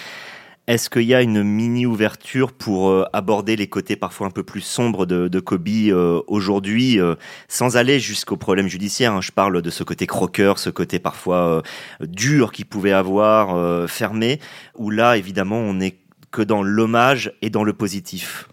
est-ce 0.69 0.89
qu'il 0.89 1.03
y 1.03 1.15
a 1.15 1.23
une 1.23 1.43
mini 1.43 1.87
ouverture 1.87 2.53
pour 2.53 2.91
euh, 2.91 3.05
aborder 3.13 3.57
les 3.57 3.67
côtés 3.67 3.97
parfois 3.97 4.29
un 4.29 4.31
peu 4.31 4.45
plus 4.45 4.61
sombres 4.61 5.07
de, 5.07 5.27
de 5.27 5.41
Kobe 5.41 5.69
euh, 5.69 6.23
aujourd'hui, 6.29 7.01
euh, 7.01 7.17
sans 7.49 7.77
aller 7.77 7.99
jusqu'au 7.99 8.37
problème 8.37 8.69
judiciaire 8.69 9.13
hein. 9.13 9.21
Je 9.21 9.33
parle 9.33 9.61
de 9.61 9.71
ce 9.71 9.83
côté 9.83 10.07
croqueur, 10.07 10.59
ce 10.59 10.71
côté 10.71 11.01
parfois 11.01 11.63
dur 12.01 12.53
qu'il 12.53 12.67
pouvait 12.67 12.93
avoir, 12.93 13.89
fermé, 13.89 14.41
où 14.77 14.91
là, 14.91 15.17
évidemment, 15.17 15.59
on 15.59 15.75
n'est 15.75 15.97
que 16.31 16.43
dans 16.43 16.63
l'hommage 16.63 17.33
et 17.43 17.51
dans 17.51 17.65
le 17.65 17.73
positif. 17.73 18.49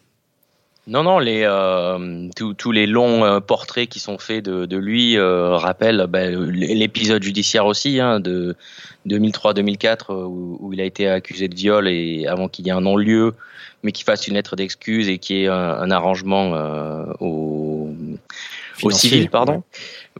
Non, 0.90 1.04
non, 1.04 1.20
les, 1.20 1.44
euh, 1.44 2.30
tous 2.36 2.72
les 2.72 2.88
longs 2.88 3.24
euh, 3.24 3.40
portraits 3.40 3.88
qui 3.88 4.00
sont 4.00 4.18
faits 4.18 4.44
de, 4.44 4.66
de 4.66 4.76
lui 4.76 5.18
euh, 5.18 5.56
rappellent 5.56 6.08
ben, 6.10 6.36
l'épisode 6.50 7.22
judiciaire 7.22 7.68
aussi 7.68 8.00
hein, 8.00 8.20
de 8.20 8.56
2003-2004 9.08 10.12
où, 10.12 10.58
où, 10.60 10.74
il 10.74 10.82
a 10.82 10.86
été 10.86 11.08
accusé 11.08 11.48
de 11.48 11.54
viol 11.54 11.88
et 11.88 12.26
avant 12.26 12.48
qu'il 12.48 12.66
y 12.66 12.70
ait 12.70 12.74
un 12.74 12.82
non-lieu, 12.82 13.36
mais 13.84 13.92
qu'il 13.92 14.04
fasse 14.04 14.28
une 14.28 14.34
lettre 14.34 14.56
d'excuse 14.56 15.10
et 15.10 15.20
qu'il 15.20 15.36
y 15.36 15.44
ait 15.44 15.48
un, 15.48 15.54
un 15.54 15.92
arrangement 15.92 16.54
au, 17.20 17.94
au 18.82 18.90
civil, 18.90 19.30
pardon. 19.30 19.62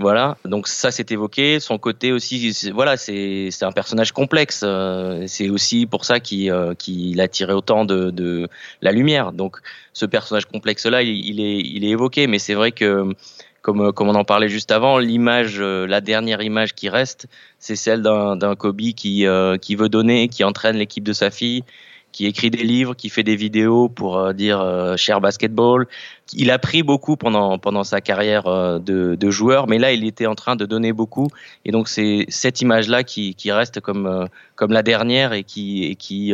Voilà, 0.02 0.38
donc 0.46 0.70
ça 0.70 0.92
c'est 0.92 1.12
évoqué. 1.12 1.60
Son 1.60 1.78
côté 1.78 2.14
aussi, 2.14 2.54
voilà, 2.74 2.96
c'est 2.96 3.52
un 3.64 3.74
personnage 3.74 4.14
complexe. 4.14 4.62
Euh, 4.64 5.26
c'est 5.28 5.50
aussi 5.50 5.86
pour 5.88 6.06
ça 6.06 6.22
qu'il 6.22 6.50
euh, 6.52 6.74
a 7.20 7.28
tiré 7.28 7.52
autant 7.52 7.84
de, 7.84 8.10
de, 8.10 8.48
la 8.82 8.94
lumière. 8.94 9.34
Donc 9.34 9.58
ce 9.92 10.06
personnage 10.06 10.46
complexe-là, 10.46 11.02
il, 11.02 11.42
est, 11.42 11.60
il 11.60 11.84
est 11.84 11.90
évoqué, 11.90 12.28
mais 12.28 12.40
c'est 12.40 12.54
vrai 12.54 12.72
que 12.72 13.14
comme, 13.62 13.92
comme 13.92 14.08
on 14.08 14.16
en 14.16 14.24
parlait 14.24 14.48
juste 14.48 14.72
avant, 14.72 15.00
l'image, 15.00 15.58
euh, 15.60 15.86
la 15.86 16.00
dernière 16.00 16.42
image 16.42 16.76
qui 16.76 16.88
reste, 16.88 17.28
c'est 17.60 17.76
celle 17.76 18.02
d'un 18.02 18.56
Kobe 18.56 18.80
qui, 18.96 19.26
qui 19.62 19.76
veut 19.76 19.90
donner, 19.90 20.30
qui 20.30 20.46
entraîne 20.46 20.78
l'équipe 20.78 21.04
de 21.04 21.12
sa 21.12 21.30
fille, 21.30 21.66
qui 22.12 22.26
écrit 22.26 22.50
des 22.50 22.64
livres, 22.64 22.96
qui 22.96 23.10
fait 23.10 23.24
des 23.24 23.36
vidéos 23.36 23.90
pour 23.90 24.18
euh, 24.18 24.34
dire 24.34 24.60
euh, 24.60 24.98
cher 24.98 25.22
basketball. 25.22 25.88
Il 26.34 26.52
a 26.52 26.60
pris 26.60 26.84
beaucoup 26.84 27.18
pendant 27.18 27.58
pendant 27.58 27.84
sa 27.84 28.02
carrière 28.02 28.48
euh, 28.48 28.80
de, 28.80 29.30
joueur, 29.30 29.68
mais 29.68 29.78
là 29.78 29.92
il 29.92 30.06
était 30.06 30.26
en 30.26 30.36
train 30.36 30.56
de 30.56 30.66
donner 30.66 30.94
beaucoup, 30.94 31.28
et 31.66 31.72
donc 31.72 31.88
c'est 31.88 32.26
cette 32.30 32.62
image-là 32.62 33.04
qui, 33.04 33.36
qui 33.36 33.52
reste 33.52 33.80
comme 33.80 34.28
comme 34.56 34.72
la 34.72 34.84
dernière 34.84 35.34
et 35.34 35.44
qui 35.44 35.96
qui 35.98 36.34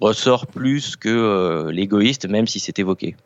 ressort 0.00 0.46
plus 0.46 0.96
que 0.96 1.68
l'égoïste, 1.70 2.28
même 2.28 2.46
si 2.46 2.58
c'est 2.58 2.78
évoqué. 2.78 3.16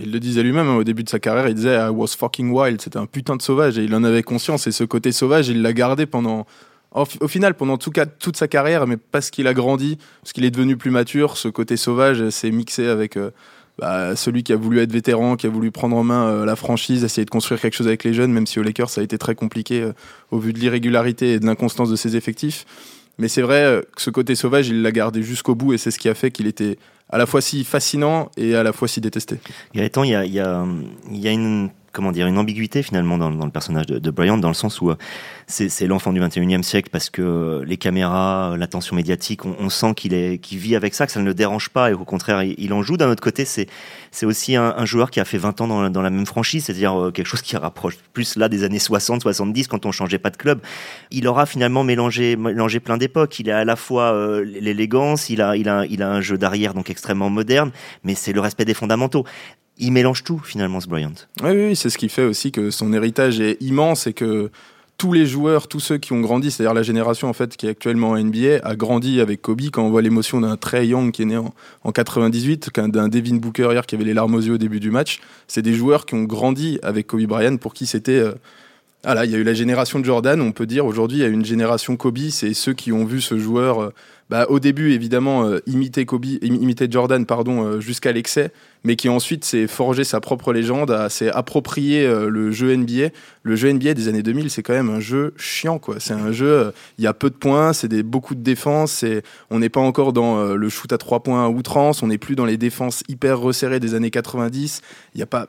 Il 0.00 0.12
le 0.12 0.20
disait 0.20 0.42
lui-même 0.42 0.68
hein, 0.68 0.76
au 0.76 0.84
début 0.84 1.02
de 1.02 1.08
sa 1.08 1.18
carrière, 1.18 1.48
il 1.48 1.54
disait 1.54 1.76
I 1.76 1.88
was 1.88 2.08
fucking 2.08 2.50
wild, 2.50 2.80
c'était 2.80 2.98
un 2.98 3.06
putain 3.06 3.36
de 3.36 3.42
sauvage 3.42 3.78
et 3.78 3.84
il 3.84 3.94
en 3.94 4.04
avait 4.04 4.22
conscience 4.22 4.66
et 4.66 4.72
ce 4.72 4.84
côté 4.84 5.12
sauvage, 5.12 5.48
il 5.48 5.62
l'a 5.62 5.72
gardé 5.72 6.04
pendant 6.04 6.46
au, 6.94 7.28
final, 7.28 7.54
pendant 7.54 7.76
tout 7.76 7.90
cas, 7.90 8.06
toute 8.06 8.36
sa 8.36 8.48
carrière, 8.48 8.86
mais 8.86 8.96
parce 8.96 9.30
qu'il 9.30 9.46
a 9.46 9.54
grandi, 9.54 9.98
parce 10.22 10.32
qu'il 10.32 10.44
est 10.44 10.50
devenu 10.50 10.76
plus 10.76 10.90
mature, 10.90 11.36
ce 11.36 11.48
côté 11.48 11.76
sauvage 11.76 12.30
s'est 12.30 12.50
mixé 12.50 12.86
avec 12.86 13.16
euh, 13.16 13.30
bah, 13.78 14.16
celui 14.16 14.42
qui 14.42 14.52
a 14.52 14.56
voulu 14.56 14.80
être 14.80 14.90
vétéran, 14.90 15.36
qui 15.36 15.46
a 15.46 15.50
voulu 15.50 15.70
prendre 15.70 15.96
en 15.96 16.02
main 16.02 16.28
euh, 16.28 16.44
la 16.46 16.56
franchise, 16.56 17.04
essayer 17.04 17.24
de 17.24 17.30
construire 17.30 17.60
quelque 17.60 17.74
chose 17.74 17.86
avec 17.86 18.04
les 18.04 18.14
jeunes, 18.14 18.32
même 18.32 18.46
si 18.46 18.58
au 18.58 18.62
Lakers 18.62 18.88
ça 18.90 19.02
a 19.02 19.04
été 19.04 19.18
très 19.18 19.34
compliqué 19.34 19.82
euh, 19.82 19.92
au 20.30 20.38
vu 20.38 20.52
de 20.52 20.58
l'irrégularité 20.58 21.34
et 21.34 21.40
de 21.40 21.46
l'inconstance 21.46 21.90
de 21.90 21.96
ses 21.96 22.16
effectifs. 22.16 22.64
Mais 23.18 23.28
c'est 23.28 23.42
vrai 23.42 23.82
que 23.96 24.00
ce 24.00 24.10
côté 24.10 24.36
sauvage, 24.36 24.68
il 24.68 24.80
l'a 24.80 24.92
gardé 24.92 25.24
jusqu'au 25.24 25.56
bout 25.56 25.72
et 25.72 25.78
c'est 25.78 25.90
ce 25.90 25.98
qui 25.98 26.08
a 26.08 26.14
fait 26.14 26.30
qu'il 26.30 26.46
était 26.46 26.78
à 27.10 27.18
la 27.18 27.26
fois 27.26 27.40
si 27.40 27.64
fascinant 27.64 28.30
et 28.36 28.54
à 28.54 28.62
la 28.62 28.72
fois 28.72 28.86
si 28.86 29.00
détesté. 29.00 29.40
A, 29.76 30.24
il 30.24 30.32
y 30.32 30.38
a 31.28 31.32
une 31.32 31.70
comment 31.98 32.12
dire 32.12 32.28
une 32.28 32.38
ambiguïté 32.38 32.84
finalement 32.84 33.18
dans, 33.18 33.28
le 33.28 33.50
personnage 33.50 33.86
de, 33.86 33.98
de, 33.98 34.10
Bryant 34.12 34.38
dans 34.38 34.46
le 34.46 34.54
sens 34.54 34.80
où 34.80 34.90
euh, 34.90 34.96
c'est 35.48 35.88
l'enfant 35.88 36.12
du 36.12 36.20
21e 36.20 36.62
siècle 36.62 36.90
parce 36.92 37.10
que 37.10 37.22
euh, 37.22 37.64
les 37.64 37.76
caméras, 37.76 38.54
l'attention 38.56 38.94
médiatique, 38.94 39.44
on, 39.44 39.68
sent 39.68 39.94
qu'il 39.96 40.14
est 40.14 40.38
qu'il 40.38 40.58
vit 40.58 40.76
avec 40.76 40.94
ça, 40.94 41.06
que 41.06 41.12
ça 41.12 41.18
ne 41.18 41.24
le 41.24 41.34
dérange 41.34 41.70
pas 41.70 41.90
et 41.90 41.94
au 41.94 42.04
contraire 42.04 42.44
il, 42.44 42.72
en 42.72 42.82
joue. 42.82 42.96
D'un 42.96 43.10
autre 43.10 43.20
côté, 43.20 43.44
c'est 43.44 43.66
c'est 44.12 44.26
aussi 44.26 44.54
un, 44.54 44.84
joueur 44.84 45.10
qui 45.10 45.18
a 45.18 45.24
fait 45.24 45.38
20 45.38 45.60
ans 45.60 45.66
dans, 45.66 45.90
dans 45.90 46.00
la 46.00 46.10
même 46.10 46.24
franchise, 46.24 46.66
c'est-à-dire 46.66 46.96
euh, 46.96 47.10
quelque 47.10 47.26
chose 47.26 47.42
qui 47.42 47.56
rapproche 47.56 47.96
plus 48.12 48.36
là 48.36 48.48
des 48.48 48.62
années 48.62 48.78
60, 48.78 49.22
70 49.22 49.66
quand 49.66 49.84
on 49.84 49.90
changeait 49.90 50.20
pas 50.20 50.30
de 50.30 50.36
club. 50.36 50.60
Il 51.10 51.26
aura 51.26 51.46
finalement 51.46 51.82
mélangé 51.82 52.36
mélangé 52.36 52.78
plein 52.78 52.96
d'époques. 52.96 53.40
Il 53.40 53.50
a 53.50 53.58
à 53.58 53.64
la 53.64 53.74
fois 53.74 54.40
l'élégance, 54.44 55.30
il 55.30 55.42
a 55.42 55.56
il 55.56 55.68
a 55.68 55.84
il 55.84 56.00
a 56.04 56.12
un 56.12 56.20
jeu 56.20 56.38
d'arrière 56.38 56.74
donc 56.74 56.90
extrêmement 56.90 57.28
moderne, 57.28 57.72
mais 58.04 58.14
c'est 58.14 58.32
le 58.32 58.40
respect 58.40 58.64
des 58.64 58.74
fondamentaux 58.74 59.24
il 59.78 59.92
mélange 59.92 60.24
tout 60.24 60.38
finalement 60.38 60.80
ce 60.80 60.88
Bryant. 60.88 61.12
Oui, 61.42 61.50
oui, 61.50 61.76
c'est 61.76 61.90
ce 61.90 61.98
qui 61.98 62.08
fait 62.08 62.24
aussi 62.24 62.52
que 62.52 62.70
son 62.70 62.92
héritage 62.92 63.40
est 63.40 63.60
immense 63.60 64.06
et 64.06 64.12
que 64.12 64.50
tous 64.98 65.12
les 65.12 65.26
joueurs, 65.26 65.68
tous 65.68 65.78
ceux 65.78 65.96
qui 65.96 66.12
ont 66.12 66.20
grandi, 66.20 66.50
c'est-à-dire 66.50 66.74
la 66.74 66.82
génération 66.82 67.28
en 67.28 67.32
fait 67.32 67.56
qui 67.56 67.66
est 67.66 67.70
actuellement 67.70 68.10
en 68.10 68.18
NBA, 68.18 68.58
a 68.64 68.74
grandi 68.74 69.20
avec 69.20 69.40
Kobe. 69.40 69.62
Quand 69.72 69.84
on 69.84 69.90
voit 69.90 70.02
l'émotion 70.02 70.40
d'un 70.40 70.56
Trey 70.56 70.88
Young 70.88 71.12
qui 71.12 71.22
est 71.22 71.26
né 71.26 71.36
en, 71.36 71.54
en 71.84 71.92
98, 71.92 72.70
d'un 72.88 73.08
Devin 73.08 73.36
Booker 73.36 73.68
hier 73.70 73.86
qui 73.86 73.94
avait 73.94 74.04
les 74.04 74.14
larmes 74.14 74.34
aux 74.34 74.40
yeux 74.40 74.54
au 74.54 74.58
début 74.58 74.80
du 74.80 74.90
match, 74.90 75.20
c'est 75.46 75.62
des 75.62 75.74
joueurs 75.74 76.04
qui 76.04 76.14
ont 76.16 76.24
grandi 76.24 76.80
avec 76.82 77.06
Kobe 77.06 77.22
Bryant 77.22 77.56
pour 77.58 77.74
qui 77.74 77.86
c'était 77.86 78.18
euh, 78.18 78.32
voilà, 79.04 79.24
il 79.24 79.30
y 79.30 79.36
a 79.36 79.38
eu 79.38 79.44
la 79.44 79.54
génération 79.54 80.00
de 80.00 80.04
Jordan, 80.04 80.40
on 80.40 80.50
peut 80.50 80.66
dire 80.66 80.84
aujourd'hui 80.84 81.18
il 81.18 81.20
y 81.20 81.24
a 81.24 81.28
une 81.28 81.44
génération 81.44 81.96
Kobe, 81.96 82.18
c'est 82.30 82.52
ceux 82.52 82.72
qui 82.72 82.90
ont 82.90 83.04
vu 83.04 83.20
ce 83.20 83.38
joueur 83.38 83.80
euh, 83.80 83.94
bah, 84.28 84.46
au 84.48 84.58
début 84.58 84.90
évidemment 84.90 85.44
euh, 85.44 85.60
imiter 85.68 86.04
Kobe, 86.04 86.24
imiter 86.42 86.88
Jordan 86.90 87.24
pardon 87.24 87.64
euh, 87.64 87.80
jusqu'à 87.80 88.10
l'excès, 88.10 88.50
mais 88.82 88.96
qui 88.96 89.08
ensuite 89.08 89.44
s'est 89.44 89.68
forgé 89.68 90.02
sa 90.02 90.20
propre 90.20 90.52
légende, 90.52 90.92
s'est 91.10 91.30
approprié 91.30 92.08
le 92.08 92.50
jeu 92.50 92.76
NBA. 92.76 93.10
Le 93.44 93.56
jeu 93.56 93.72
NBA 93.72 93.94
des 93.94 94.08
années 94.08 94.22
2000, 94.22 94.50
c'est 94.50 94.62
quand 94.62 94.72
même 94.72 94.90
un 94.90 95.00
jeu 95.00 95.32
chiant 95.36 95.78
quoi. 95.78 95.96
C'est 96.00 96.14
un 96.14 96.32
jeu, 96.32 96.72
il 96.98 97.04
y 97.04 97.06
a 97.06 97.14
peu 97.14 97.30
de 97.30 97.36
points, 97.36 97.72
c'est 97.72 97.88
des 97.88 98.02
beaucoup 98.02 98.34
de 98.34 98.42
défense, 98.42 99.04
on 99.50 99.60
n'est 99.60 99.68
pas 99.68 99.80
encore 99.80 100.12
dans 100.12 100.54
le 100.54 100.68
shoot 100.68 100.92
à 100.92 100.98
trois 100.98 101.22
points 101.22 101.44
à 101.44 101.48
outrance, 101.48 102.02
on 102.02 102.08
n'est 102.08 102.18
plus 102.18 102.34
dans 102.34 102.44
les 102.44 102.56
défenses 102.56 103.04
hyper 103.08 103.38
resserrées 103.38 103.80
des 103.80 103.94
années 103.94 104.10
90. 104.10 104.82
Il 105.14 105.20
y 105.20 105.22
a 105.22 105.26
pas 105.26 105.46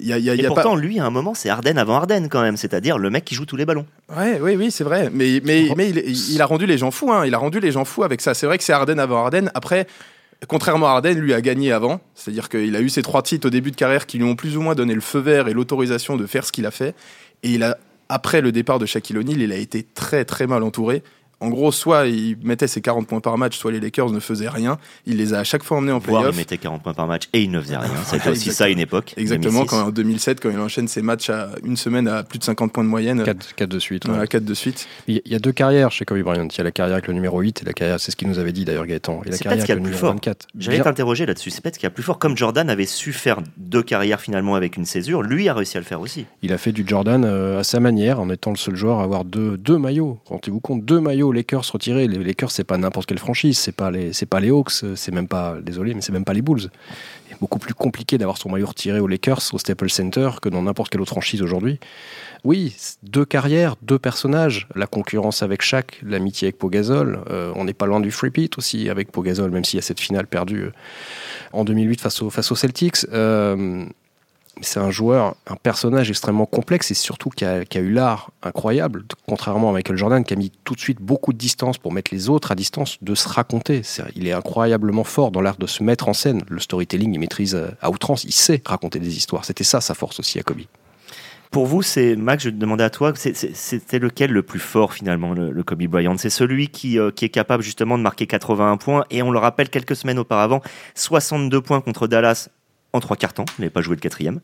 y 0.00 0.12
a, 0.12 0.18
y 0.18 0.30
a, 0.30 0.34
et 0.34 0.42
pourtant, 0.44 0.74
lui, 0.74 0.98
à 0.98 1.04
un 1.04 1.10
moment, 1.10 1.34
c'est 1.34 1.48
Arden 1.48 1.78
avant 1.78 1.96
Arden 1.96 2.28
quand 2.28 2.42
même, 2.42 2.56
c'est-à-dire 2.56 2.98
le 2.98 3.10
mec 3.10 3.24
qui 3.24 3.34
joue 3.34 3.46
tous 3.46 3.56
les 3.56 3.64
ballons. 3.64 3.86
Ouais, 4.14 4.40
oui, 4.40 4.56
oui, 4.56 4.70
c'est 4.70 4.84
vrai. 4.84 5.10
Mais, 5.12 5.40
mais, 5.44 5.68
mais 5.76 5.90
il, 5.90 6.32
il, 6.32 6.42
a 6.42 6.46
rendu 6.46 6.66
les 6.66 6.78
gens 6.78 6.90
fous. 6.90 7.12
Hein. 7.12 7.26
Il 7.26 7.34
a 7.34 7.38
rendu 7.38 7.60
les 7.60 7.72
gens 7.72 7.84
fous 7.84 8.04
avec 8.04 8.20
ça. 8.20 8.34
C'est 8.34 8.46
vrai 8.46 8.58
que 8.58 8.64
c'est 8.64 8.72
Arden 8.72 8.98
avant 8.98 9.24
Arden. 9.24 9.50
Après, 9.54 9.86
contrairement 10.46 10.86
à 10.86 10.90
Arden, 10.90 11.18
lui 11.18 11.34
a 11.34 11.40
gagné 11.40 11.72
avant. 11.72 12.00
C'est-à-dire 12.14 12.48
qu'il 12.48 12.74
a 12.76 12.80
eu 12.80 12.88
ses 12.88 13.02
trois 13.02 13.22
titres 13.22 13.46
au 13.46 13.50
début 13.50 13.70
de 13.70 13.76
carrière 13.76 14.06
qui 14.06 14.18
lui 14.18 14.24
ont 14.24 14.36
plus 14.36 14.56
ou 14.56 14.62
moins 14.62 14.74
donné 14.74 14.94
le 14.94 15.00
feu 15.00 15.20
vert 15.20 15.48
et 15.48 15.52
l'autorisation 15.52 16.16
de 16.16 16.26
faire 16.26 16.44
ce 16.44 16.52
qu'il 16.52 16.66
a 16.66 16.70
fait. 16.70 16.94
Et 17.42 17.50
il 17.50 17.62
a, 17.62 17.78
après 18.08 18.40
le 18.40 18.52
départ 18.52 18.78
de 18.78 18.86
Shaquille 18.86 19.18
O'Neal, 19.18 19.40
il 19.40 19.52
a 19.52 19.56
été 19.56 19.82
très 19.82 20.24
très 20.24 20.46
mal 20.46 20.62
entouré 20.62 21.02
en 21.40 21.50
gros, 21.50 21.70
soit 21.70 22.06
il 22.06 22.36
mettait 22.42 22.66
ses 22.66 22.80
40 22.80 23.06
points 23.06 23.20
par 23.20 23.38
match, 23.38 23.56
soit 23.56 23.70
les 23.70 23.78
Lakers 23.78 24.10
ne 24.10 24.18
faisaient 24.18 24.48
rien. 24.48 24.78
Il 25.06 25.18
les 25.18 25.34
a 25.34 25.38
à 25.38 25.44
chaque 25.44 25.62
fois 25.62 25.76
emmenés 25.76 25.92
en 25.92 26.00
playoff. 26.00 26.34
il 26.34 26.36
mettait 26.36 26.58
40 26.58 26.82
points 26.82 26.94
par 26.94 27.06
match 27.06 27.28
et 27.32 27.42
il 27.42 27.50
ne 27.52 27.60
faisait 27.60 27.76
rien. 27.76 27.90
C'était 28.04 28.30
aussi 28.30 28.52
ça 28.52 28.64
à 28.64 28.68
une 28.68 28.80
époque. 28.80 29.14
Exactement, 29.16 29.64
quand 29.64 29.86
en 29.86 29.90
2007, 29.90 30.40
quand 30.40 30.50
il 30.50 30.58
enchaîne 30.58 30.88
ses 30.88 31.00
matchs 31.00 31.30
à 31.30 31.50
une 31.64 31.76
semaine 31.76 32.08
à 32.08 32.24
plus 32.24 32.40
de 32.40 32.44
50 32.44 32.72
points 32.72 32.82
de 32.82 32.88
moyenne. 32.88 33.22
4, 33.22 33.66
de 33.66 33.78
suite. 33.78 34.06
Voilà, 34.06 34.26
4 34.26 34.44
de 34.44 34.54
suite. 34.54 34.88
Il 35.06 35.22
y 35.24 35.34
a 35.34 35.38
deux 35.38 35.52
carrières 35.52 35.92
chez 35.92 36.04
Kobe 36.04 36.20
Bryant. 36.22 36.48
Il 36.50 36.58
y 36.58 36.60
a 36.60 36.64
la 36.64 36.72
carrière 36.72 36.94
avec 36.94 37.06
le 37.06 37.14
numéro 37.14 37.40
8 37.40 37.62
et 37.62 37.66
la 37.66 37.72
carrière, 37.72 38.00
c'est 38.00 38.10
ce 38.10 38.16
qu'il 38.16 38.28
nous 38.28 38.40
avait 38.40 38.52
dit 38.52 38.64
d'ailleurs 38.64 38.86
Gaëtan. 38.86 39.22
Et 39.24 39.30
la 39.30 39.38
carrière 39.38 39.64
avec 39.64 39.76
le 39.76 39.82
numéro 39.82 40.06
24. 40.08 40.48
J'allais 40.58 40.80
t'interroger 40.80 41.24
là-dessus. 41.24 41.50
C'est 41.50 41.62
peut-être 41.62 41.78
qu'il 41.78 41.84
y 41.84 41.86
a 41.86 41.90
plus 41.90 42.02
fort. 42.02 42.18
Comme 42.18 42.36
Jordan 42.36 42.68
avait 42.68 42.86
su 42.86 43.12
faire 43.12 43.40
deux 43.56 43.82
carrières 43.82 44.20
finalement 44.20 44.56
avec 44.56 44.76
une 44.76 44.84
césure, 44.84 45.22
lui 45.22 45.48
a 45.48 45.54
réussi 45.54 45.76
à 45.76 45.80
le 45.80 45.86
faire 45.86 46.00
aussi. 46.00 46.26
Il 46.42 46.52
a 46.52 46.58
fait 46.58 46.72
du 46.72 46.84
Jordan 46.84 47.24
euh, 47.24 47.60
à 47.60 47.64
sa 47.64 47.78
manière 47.78 48.18
en 48.18 48.28
étant 48.28 48.50
le 48.50 48.56
seul 48.56 48.74
joueur 48.74 48.98
à 48.98 49.04
avoir 49.04 49.24
deux, 49.24 49.56
deux 49.56 49.78
maillots. 49.78 50.18
Rendez-vous 50.26 50.60
compte, 50.60 50.84
deux 50.84 51.00
maillots 51.00 51.27
Lakers 51.32 51.64
retirés 51.72 52.08
les 52.08 52.18
Lakers, 52.22 52.50
c'est 52.50 52.64
pas 52.64 52.78
n'importe 52.78 53.06
quelle 53.06 53.18
franchise, 53.18 53.58
c'est 53.58 53.72
pas 53.72 53.90
les, 53.90 54.12
c'est 54.12 54.26
pas 54.26 54.40
les 54.40 54.50
Hawks, 54.50 54.72
c'est 54.94 55.12
même 55.12 55.28
pas, 55.28 55.56
désolé, 55.60 55.94
mais 55.94 56.00
c'est 56.00 56.12
même 56.12 56.24
pas 56.24 56.34
les 56.34 56.42
Bulls. 56.42 56.70
C'est 57.28 57.38
beaucoup 57.40 57.58
plus 57.58 57.74
compliqué 57.74 58.18
d'avoir 58.18 58.38
son 58.38 58.48
maillot 58.50 58.66
retiré 58.66 59.00
aux 59.00 59.06
Lakers, 59.06 59.42
au 59.52 59.58
Staples 59.58 59.90
Center, 59.90 60.30
que 60.40 60.48
dans 60.48 60.62
n'importe 60.62 60.90
quelle 60.90 61.00
autre 61.00 61.12
franchise 61.12 61.42
aujourd'hui. 61.42 61.78
Oui, 62.44 62.74
deux 63.02 63.24
carrières, 63.24 63.76
deux 63.82 63.98
personnages, 63.98 64.68
la 64.74 64.86
concurrence 64.86 65.42
avec 65.42 65.62
Shaq, 65.62 66.00
l'amitié 66.04 66.46
avec 66.46 66.58
Pogazol. 66.58 67.20
Euh, 67.30 67.52
on 67.56 67.64
n'est 67.64 67.74
pas 67.74 67.86
loin 67.86 68.00
du 68.00 68.10
free 68.10 68.30
pit 68.30 68.56
aussi 68.58 68.88
avec 68.88 69.10
Pogazol, 69.10 69.50
même 69.50 69.64
s'il 69.64 69.78
y 69.78 69.80
a 69.80 69.82
cette 69.82 70.00
finale 70.00 70.26
perdue 70.26 70.64
euh, 70.64 70.70
en 71.52 71.64
2008 71.64 72.00
face, 72.00 72.22
face 72.28 72.52
aux 72.52 72.56
Celtics. 72.56 73.06
Euh, 73.12 73.84
c'est 74.62 74.80
un 74.80 74.90
joueur, 74.90 75.34
un 75.46 75.56
personnage 75.56 76.10
extrêmement 76.10 76.46
complexe 76.46 76.90
et 76.90 76.94
surtout 76.94 77.30
qui 77.30 77.44
a, 77.44 77.62
eu 77.74 77.92
l'art 77.92 78.30
incroyable, 78.42 79.04
contrairement 79.26 79.70
à 79.70 79.72
Michael 79.72 79.96
Jordan, 79.96 80.24
qui 80.24 80.34
a 80.34 80.36
mis 80.36 80.52
tout 80.64 80.74
de 80.74 80.80
suite 80.80 81.00
beaucoup 81.00 81.32
de 81.32 81.38
distance 81.38 81.78
pour 81.78 81.92
mettre 81.92 82.12
les 82.12 82.28
autres 82.28 82.52
à 82.52 82.54
distance, 82.54 82.98
de 83.02 83.14
se 83.14 83.28
raconter. 83.28 83.82
il 84.14 84.26
est 84.26 84.32
incroyablement 84.32 85.04
fort 85.04 85.30
dans 85.30 85.40
l'art 85.40 85.56
de 85.56 85.66
se 85.66 85.82
mettre 85.82 86.08
en 86.08 86.12
scène. 86.12 86.42
Le 86.48 86.60
storytelling, 86.60 87.14
il 87.14 87.18
maîtrise 87.18 87.54
euh, 87.54 87.68
à 87.80 87.90
outrance, 87.90 88.24
il 88.24 88.32
sait 88.32 88.62
raconter 88.64 88.98
des 88.98 89.16
histoires. 89.16 89.44
C'était 89.44 89.64
ça 89.64 89.80
sa 89.80 89.94
force 89.94 90.20
aussi 90.20 90.38
à 90.38 90.42
Kobe. 90.42 90.60
Pour 91.50 91.64
vous, 91.64 91.80
c'est 91.80 92.14
Max, 92.14 92.44
je 92.44 92.50
te 92.50 92.56
demandais 92.56 92.84
à 92.84 92.90
toi, 92.90 93.12
c'était 93.14 93.98
lequel 93.98 94.32
le 94.32 94.42
plus 94.42 94.58
fort 94.58 94.92
finalement, 94.92 95.32
le, 95.32 95.62
Kobe 95.62 95.84
Bryant? 95.84 96.18
C'est 96.18 96.28
celui 96.28 96.70
euh, 96.96 97.10
qui 97.10 97.24
est 97.24 97.30
capable 97.30 97.62
justement 97.62 97.96
de 97.96 98.02
marquer 98.02 98.26
81 98.26 98.76
points 98.76 99.04
et 99.10 99.22
on 99.22 99.30
le 99.30 99.38
rappelle 99.38 99.70
quelques 99.70 99.96
semaines 99.96 100.18
auparavant, 100.18 100.60
62 100.94 101.62
points 101.62 101.80
contre 101.80 102.06
Dallas 102.06 102.50
trois 103.00 103.16
quarts 103.16 103.34
temps, 103.34 103.44
il 103.58 103.62
n'avait 103.62 103.70
pas 103.70 103.82
joué 103.82 103.96
le 103.96 104.00
quatrième. 104.00 104.40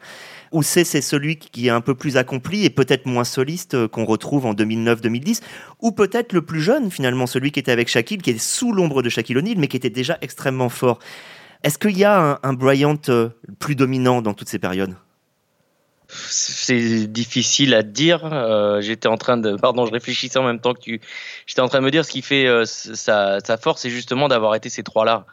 Ou 0.52 0.62
c'est 0.62 0.84
celui 0.84 1.36
qui 1.36 1.66
est 1.66 1.70
un 1.70 1.80
peu 1.80 1.94
plus 1.94 2.16
accompli 2.16 2.64
et 2.64 2.70
peut-être 2.70 3.06
moins 3.06 3.24
soliste 3.24 3.74
euh, 3.74 3.88
qu'on 3.88 4.04
retrouve 4.04 4.46
en 4.46 4.54
2009-2010, 4.54 5.40
ou 5.80 5.92
peut-être 5.92 6.32
le 6.32 6.42
plus 6.42 6.60
jeune 6.60 6.90
finalement, 6.90 7.26
celui 7.26 7.52
qui 7.52 7.60
était 7.60 7.72
avec 7.72 7.88
Shaquille, 7.88 8.18
qui 8.18 8.30
est 8.30 8.38
sous 8.38 8.72
l'ombre 8.72 9.02
de 9.02 9.08
Shaquille 9.08 9.38
O'Neal, 9.38 9.58
mais 9.58 9.68
qui 9.68 9.76
était 9.76 9.90
déjà 9.90 10.18
extrêmement 10.20 10.68
fort. 10.68 10.98
Est-ce 11.62 11.78
qu'il 11.78 11.96
y 11.96 12.04
a 12.04 12.38
un, 12.42 12.52
Bryant 12.52 12.98
euh, 13.08 13.30
plus 13.58 13.74
dominant 13.74 14.22
dans 14.22 14.34
toutes 14.34 14.48
ces 14.48 14.58
périodes? 14.58 14.94
C'est 16.08 17.06
difficile 17.06 17.74
à 17.74 17.82
dire. 17.82 18.20
Euh, 18.24 18.80
j'étais 18.82 19.08
en 19.08 19.16
train 19.16 19.38
de, 19.38 19.56
pardon, 19.56 19.86
je 19.86 19.92
réfléchissais 19.92 20.38
en 20.38 20.44
même 20.44 20.60
temps 20.60 20.74
que 20.74 20.80
tu. 20.80 21.00
J'étais 21.46 21.62
en 21.62 21.68
train 21.68 21.80
de 21.80 21.84
me 21.84 21.90
dire 21.90 22.04
ce 22.04 22.10
qui 22.10 22.20
fait 22.20 22.46
sa, 22.66 23.40
sa, 23.40 23.56
force, 23.56 23.80
c'est 23.82 23.90
justement 23.90 24.28
d'avoir 24.28 24.54
été 24.54 24.68
ces 24.68 24.82
trois-là 24.82 25.26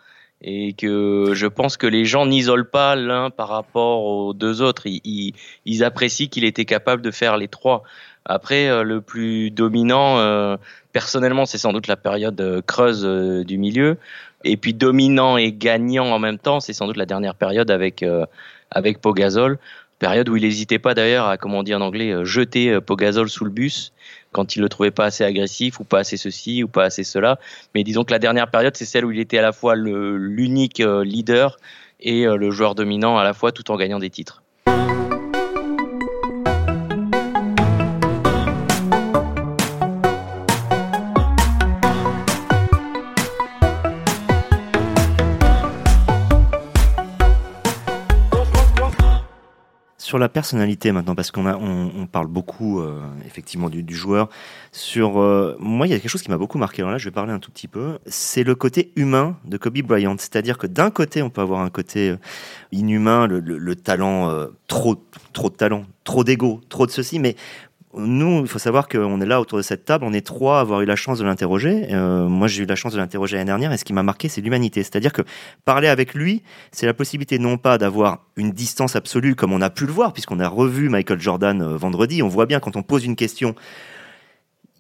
et 0.44 0.74
que 0.74 1.32
je 1.34 1.48
pense 1.48 1.78
que 1.78 1.88
les 1.88 2.06
gens 2.06 2.26
n'isolent 2.26 2.70
pas 2.70 2.96
l'un 2.96 3.30
par 3.30 3.50
rapport 3.50 4.04
aux 4.04 4.34
deux 4.34 4.62
autres. 4.62 4.84
Ils, 4.86 5.84
apprécient 5.84 6.28
qu'il 6.28 6.44
était 6.44 6.66
capable 6.66 7.02
de 7.02 7.12
faire 7.12 7.38
les 7.38 7.48
trois. 7.48 7.84
Après, 8.26 8.68
euh, 8.68 8.84
le 8.84 9.02
plus 9.02 9.52
dominant, 9.52 10.18
euh, 10.20 10.58
personnellement, 10.94 11.46
c'est 11.46 11.58
sans 11.58 11.74
doute 11.74 11.88
la 11.88 11.96
période 11.96 12.40
euh, 12.42 12.62
creuse 12.62 13.04
du 13.46 13.58
milieu. 13.58 13.98
Et 14.44 14.58
puis 14.58 14.74
dominant 14.74 15.38
et 15.38 15.52
gagnant 15.52 16.08
en 16.08 16.18
même 16.18 16.40
temps, 16.40 16.60
c'est 16.60 16.74
sans 16.74 16.88
doute 16.88 16.98
la 16.98 17.06
dernière 17.06 17.36
période 17.36 17.70
avec 17.70 18.04
avec 18.72 19.00
Pogazol. 19.00 19.60
Période 20.00 20.28
où 20.30 20.36
il 20.36 20.42
n'hésitait 20.42 20.80
pas 20.80 20.96
d'ailleurs 20.96 21.28
à, 21.28 21.38
comme 21.38 21.54
on 21.54 21.62
dit 21.62 21.76
en 21.76 21.82
anglais, 21.82 22.26
jeter 22.26 22.82
Pogazol 22.82 23.30
sous 23.30 23.46
le 23.46 23.52
bus 23.52 23.94
quand 24.32 24.56
il 24.56 24.62
le 24.62 24.70
trouvait 24.70 24.92
pas 24.92 25.06
assez 25.06 25.24
agressif 25.24 25.80
ou 25.80 25.84
pas 25.84 26.00
assez 26.00 26.18
ceci 26.18 26.64
ou 26.64 26.68
pas 26.68 26.86
assez 26.86 27.04
cela. 27.04 27.40
Mais 27.76 27.84
disons 27.84 28.04
que 28.04 28.12
la 28.12 28.20
dernière 28.20 28.50
période, 28.50 28.76
c'est 28.76 28.86
celle 28.86 29.06
où 29.06 29.12
il 29.12 29.20
était 29.20 29.38
à 29.38 29.42
la 29.42 29.52
fois 29.52 29.76
l'unique 29.76 30.80
leader 30.80 31.58
et 32.00 32.26
le 32.26 32.52
joueur 32.52 32.76
dominant 32.76 33.18
à 33.18 33.24
la 33.24 33.34
fois 33.34 33.52
tout 33.52 33.70
en 33.72 33.78
gagnant 33.78 34.00
des 34.00 34.10
titres. 34.10 34.42
Sur 50.12 50.20
la 50.20 50.28
personnalité 50.28 50.92
maintenant, 50.92 51.16
parce 51.16 51.32
qu'on 51.32 51.46
on, 51.48 52.06
parle 52.06 52.28
beaucoup 52.28 52.82
euh, 52.82 53.00
effectivement 53.26 53.70
du, 53.70 53.96
joueur. 53.96 54.28
Sur 54.74 55.22
euh, 55.22 55.56
moi, 55.58 55.88
il 55.88 55.92
y 55.92 55.94
a 55.94 56.00
quelque 56.00 56.12
chose 56.12 56.22
qui 56.22 56.30
m'a 56.30 56.38
beaucoup 56.38 56.58
marqué. 56.58 56.82
Alors 56.82 56.92
là, 56.92 56.98
je 56.98 57.06
vais 57.06 57.14
parler 57.14 57.32
un 57.32 57.40
tout 57.40 57.50
petit 57.50 57.70
peu. 57.70 57.98
C'est 58.08 58.44
le 58.44 58.54
côté 58.54 58.92
humain 58.98 59.38
de 59.46 59.56
Kobe 59.56 59.78
Bryant. 59.78 60.18
C'est-à-dire 60.18 60.58
que 60.58 60.68
d'un 60.68 60.92
côté, 60.92 61.22
on 61.22 61.30
peut 61.30 61.40
avoir 61.40 61.62
un 61.62 61.70
côté 61.70 62.10
euh, 62.10 62.18
inhumain, 62.74 63.26
le, 63.26 63.76
talent, 63.78 64.48
trop, 64.68 65.02
trop 65.32 65.50
de 65.50 65.56
talent, 65.56 65.84
trop 66.04 66.26
d'ego, 66.26 66.60
trop 66.68 66.86
de 66.86 66.92
ceci, 66.92 67.18
mais 67.18 67.38
nous, 67.94 68.42
il 68.42 68.48
faut 68.48 68.60
savoir 68.60 68.88
qu'on 68.88 69.20
est 69.22 69.26
là 69.26 69.42
autour 69.42 69.58
de 69.58 69.64
cette 69.64 69.86
table, 69.86 70.06
on 70.06 70.14
est 70.14 70.26
trois 70.26 70.58
à 70.58 70.62
avoir 70.62 70.82
eu 70.82 70.86
la 70.86 70.96
chance 70.96 71.20
de 71.20 71.26
l'interroger. 71.26 71.88
Euh, 71.92 72.28
moi, 72.28 72.48
j'ai 72.48 72.64
eu 72.64 72.66
la 72.66 72.76
chance 72.76 72.94
de 72.94 72.98
l'interroger 72.98 73.38
l'année 73.38 73.48
dernière, 73.48 73.72
et 73.72 73.78
ce 73.78 73.86
qui 73.86 73.94
m'a 73.94 74.04
marqué, 74.04 74.30
c'est 74.30 74.42
l'humanité. 74.42 74.84
C'est-à-dire 74.84 75.14
que 75.14 75.22
parler 75.66 75.88
avec 75.88 76.14
lui, 76.14 76.44
c'est 76.72 76.86
la 76.86 76.94
possibilité 76.94 77.40
non 77.40 77.58
pas 77.58 77.78
d'avoir 77.78 78.26
une 78.38 78.52
distance 78.52 78.96
absolue, 78.96 79.36
comme 79.36 79.54
on 79.54 79.62
a 79.62 79.70
pu 79.70 79.86
le 79.86 79.92
voir, 79.92 80.14
puisqu'on 80.14 80.40
a 80.40 80.48
revu 80.48 80.90
Michael 80.90 81.20
Jordan 81.20 81.62
euh, 81.62 81.78
vendredi. 81.78 82.24
On 82.24 82.28
voit 82.28 82.46
bien 82.46 82.60
quand 82.60 82.76
on 82.76 82.84
pose 82.84 83.06
une 83.06 83.16
question, 83.16 83.56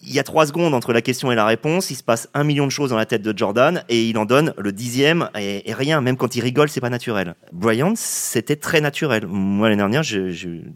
il 0.03 0.13
y 0.13 0.19
a 0.19 0.23
trois 0.23 0.45
secondes 0.45 0.73
entre 0.73 0.93
la 0.93 1.01
question 1.01 1.31
et 1.31 1.35
la 1.35 1.45
réponse, 1.45 1.91
il 1.91 1.95
se 1.95 2.03
passe 2.03 2.27
un 2.33 2.43
million 2.43 2.65
de 2.65 2.71
choses 2.71 2.89
dans 2.89 2.97
la 2.97 3.05
tête 3.05 3.21
de 3.21 3.37
Jordan 3.37 3.83
et 3.89 4.03
il 4.03 4.17
en 4.17 4.25
donne 4.25 4.53
le 4.57 4.71
dixième 4.71 5.29
et, 5.39 5.63
rien. 5.73 6.01
Même 6.01 6.17
quand 6.17 6.35
il 6.35 6.41
rigole, 6.41 6.69
c'est 6.69 6.81
pas 6.81 6.89
naturel. 6.89 7.35
Bryant, 7.51 7.93
c'était 7.95 8.55
très 8.55 8.81
naturel. 8.81 9.27
Moi, 9.27 9.69
l'année 9.69 9.81
dernière, 9.81 10.03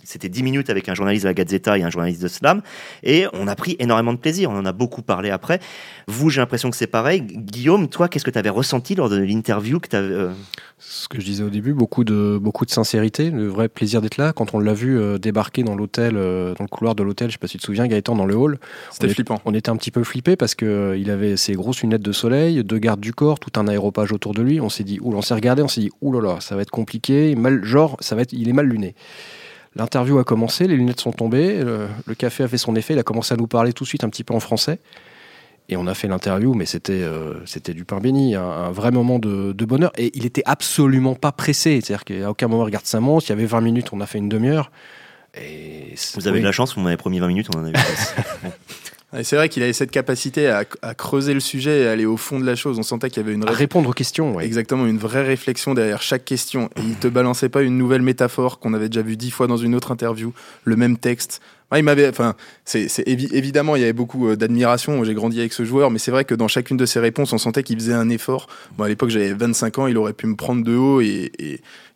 c'était 0.03 0.29
dix 0.29 0.43
minutes 0.43 0.69
avec 0.69 0.89
un 0.89 0.93
journaliste 0.93 1.23
de 1.23 1.29
la 1.29 1.33
Gazzetta 1.33 1.77
et 1.77 1.83
un 1.83 1.89
journaliste 1.89 2.21
de 2.21 2.27
Slam 2.27 2.61
et 3.03 3.25
on 3.33 3.47
a 3.47 3.55
pris 3.55 3.75
énormément 3.79 4.13
de 4.13 4.19
plaisir. 4.19 4.51
On 4.51 4.57
en 4.57 4.65
a 4.65 4.73
beaucoup 4.73 5.01
parlé 5.01 5.31
après. 5.31 5.59
Vous, 6.07 6.29
j'ai 6.29 6.41
l'impression 6.41 6.69
que 6.69 6.77
c'est 6.77 6.87
pareil. 6.87 7.21
Guillaume, 7.21 7.89
toi, 7.89 8.07
qu'est-ce 8.07 8.25
que 8.25 8.31
tu 8.31 8.39
avais 8.39 8.49
ressenti 8.49 8.95
lors 8.95 9.09
de 9.09 9.17
l'interview 9.17 9.79
que 9.79 9.89
tu 9.89 9.95
Ce 10.77 11.07
que 11.07 11.21
je 11.21 11.25
disais 11.25 11.43
au 11.43 11.49
début, 11.49 11.73
beaucoup 11.73 12.03
de, 12.03 12.37
beaucoup 12.37 12.65
de 12.65 12.69
sincérité, 12.69 13.31
le 13.31 13.47
vrai 13.47 13.69
plaisir 13.69 14.01
d'être 14.01 14.17
là. 14.17 14.33
Quand 14.33 14.53
on 14.53 14.59
l'a 14.59 14.73
vu 14.73 14.99
euh, 14.99 15.17
débarquer 15.17 15.63
dans 15.63 15.73
l'hôtel, 15.73 16.17
euh, 16.17 16.53
dans 16.53 16.65
le 16.65 16.67
couloir 16.67 16.95
de 16.95 17.03
l'hôtel, 17.03 17.29
je 17.29 17.33
sais 17.33 17.37
pas 17.37 17.47
si 17.47 17.53
tu 17.53 17.59
te 17.59 17.65
souviens, 17.65 17.87
Gaëtan, 17.87 18.13
dans 18.13 18.25
le 18.25 18.35
hall. 18.35 18.59
C'était 18.91 19.07
flippant. 19.07 19.39
On 19.45 19.53
était 19.53 19.69
un 19.69 19.77
petit 19.77 19.91
peu 19.91 20.03
flippé 20.03 20.35
parce 20.35 20.53
que 20.53 20.97
il 20.99 21.09
avait 21.09 21.37
ses 21.37 21.53
grosses 21.53 21.81
lunettes 21.81 22.01
de 22.01 22.11
soleil, 22.11 22.61
deux 22.65 22.77
gardes 22.77 22.99
du 22.99 23.13
corps, 23.13 23.39
tout 23.39 23.57
un 23.57 23.69
aéropage 23.69 24.11
autour 24.11 24.33
de 24.33 24.41
lui. 24.41 24.59
On 24.59 24.67
s'est 24.67 24.83
dit, 24.83 24.99
on 25.01 25.21
s'est 25.21 25.33
regardé, 25.33 25.61
on 25.61 25.69
s'est 25.69 25.81
dit, 25.81 25.91
oulala, 26.01 26.41
ça 26.41 26.57
va 26.57 26.61
être 26.61 26.71
compliqué, 26.71 27.35
mal, 27.35 27.63
genre, 27.63 27.95
ça 28.01 28.15
va 28.15 28.23
être, 28.23 28.33
il 28.33 28.49
est 28.49 28.53
mal 28.53 28.67
luné. 28.67 28.95
L'interview 29.77 30.19
a 30.19 30.25
commencé, 30.25 30.67
les 30.67 30.75
lunettes 30.75 30.99
sont 30.99 31.11
tombées, 31.11 31.61
le, 31.63 32.15
café 32.15 32.43
a 32.43 32.47
fait 32.49 32.57
son 32.57 32.75
effet, 32.75 32.93
il 32.93 32.99
a 32.99 33.03
commencé 33.03 33.33
à 33.33 33.37
nous 33.37 33.47
parler 33.47 33.71
tout 33.71 33.85
de 33.85 33.89
suite 33.89 34.03
un 34.03 34.09
petit 34.09 34.23
peu 34.23 34.33
en 34.33 34.39
français. 34.39 34.79
Et 35.67 35.77
on 35.77 35.87
a 35.87 35.95
fait 35.95 36.07
l'interview, 36.07 36.53
mais 36.53 36.65
c'était 36.65 36.93
euh, 36.93 37.33
c'était 37.45 37.73
du 37.73 37.85
pain 37.85 37.99
béni, 37.99 38.35
un, 38.35 38.71
vrai 38.71 38.91
moment 38.91 39.17
de, 39.17 39.53
bonheur. 39.65 39.91
Et 39.97 40.11
il 40.13 40.25
était 40.25 40.43
absolument 40.45 41.15
pas 41.15 41.31
pressé. 41.31 41.81
C'est-à-dire 41.81 42.05
qu'à 42.05 42.29
aucun 42.29 42.47
moment 42.47 42.63
il 42.63 42.65
regarde 42.65 42.85
sa 42.85 42.99
montre. 42.99 43.25
Il 43.27 43.29
y 43.29 43.33
avait 43.33 43.45
20 43.45 43.61
minutes, 43.61 43.87
on 43.91 43.99
a 44.01 44.05
fait 44.05 44.19
une 44.19 44.29
demi-heure. 44.29 44.71
Et 45.35 45.95
vous 46.15 46.27
avez 46.27 46.39
de 46.39 46.45
la 46.45 46.51
chance, 46.51 46.75
vous 46.75 46.81
m'avez 46.81 46.97
promis 46.97 47.19
20 47.19 47.27
minutes, 47.27 47.47
on 47.55 47.59
en 47.59 47.65
a 47.65 47.69
eu 47.69 47.73
C'est 49.23 49.37
vrai 49.37 49.47
qu'il 49.47 49.63
avait 49.63 49.73
cette 49.73 49.91
capacité 49.91 50.49
à, 50.49 50.65
creuser 50.93 51.33
le 51.33 51.39
sujet 51.39 51.83
et 51.83 51.87
aller 51.87 52.05
au 52.05 52.17
fond 52.17 52.39
de 52.39 52.45
la 52.45 52.55
chose. 52.55 52.77
On 52.79 52.83
sentait 52.83 53.09
qu'il 53.09 53.23
y 53.23 53.25
avait 53.25 53.33
une... 53.33 53.47
À 53.47 53.51
répondre 53.51 53.89
aux 53.89 53.93
questions, 53.93 54.39
Exactement, 54.39 54.85
une 54.85 54.97
vraie 54.97 55.23
réflexion 55.23 55.73
derrière 55.73 56.01
chaque 56.01 56.25
question. 56.25 56.69
Et 56.75 56.81
il 56.81 56.95
te 56.95 57.07
balançait 57.07 57.47
pas 57.47 57.61
une 57.61 57.77
nouvelle 57.77 58.01
métaphore 58.01 58.59
qu'on 58.59 58.73
avait 58.73 58.89
déjà 58.89 59.01
vu 59.01 59.15
dix 59.15 59.31
fois 59.31 59.47
dans 59.47 59.57
une 59.57 59.73
autre 59.73 59.91
interview, 59.91 60.33
le 60.65 60.75
même 60.75 60.97
texte, 60.97 61.41
il 61.73 61.83
m'avait, 61.83 62.07
enfin, 62.07 62.35
c'est, 62.63 62.87
évidemment, 63.07 63.75
il 63.75 63.81
y 63.81 63.83
avait 63.83 63.93
beaucoup 63.93 64.29
euh, 64.29 64.35
d'admiration. 64.35 65.03
J'ai 65.03 65.13
grandi 65.13 65.39
avec 65.39 65.51
ce 65.51 65.65
joueur, 65.65 65.89
mais 65.89 65.97
c'est 65.97 66.11
vrai 66.11 66.23
que 66.23 66.35
dans 66.35 66.47
chacune 66.47 66.77
de 66.77 66.85
ses 66.85 66.99
réponses, 66.99 67.33
on 67.33 67.37
sentait 67.37 67.63
qu'il 67.63 67.77
faisait 67.77 67.93
un 67.93 68.09
effort. 68.09 68.47
À 68.79 68.87
l'époque, 68.87 69.09
j'avais 69.09 69.33
25 69.33 69.79
ans, 69.79 69.87
il 69.87 69.97
aurait 69.97 70.13
pu 70.13 70.27
me 70.27 70.35
prendre 70.35 70.63
de 70.63 70.75
haut 70.75 71.01
et, 71.01 71.31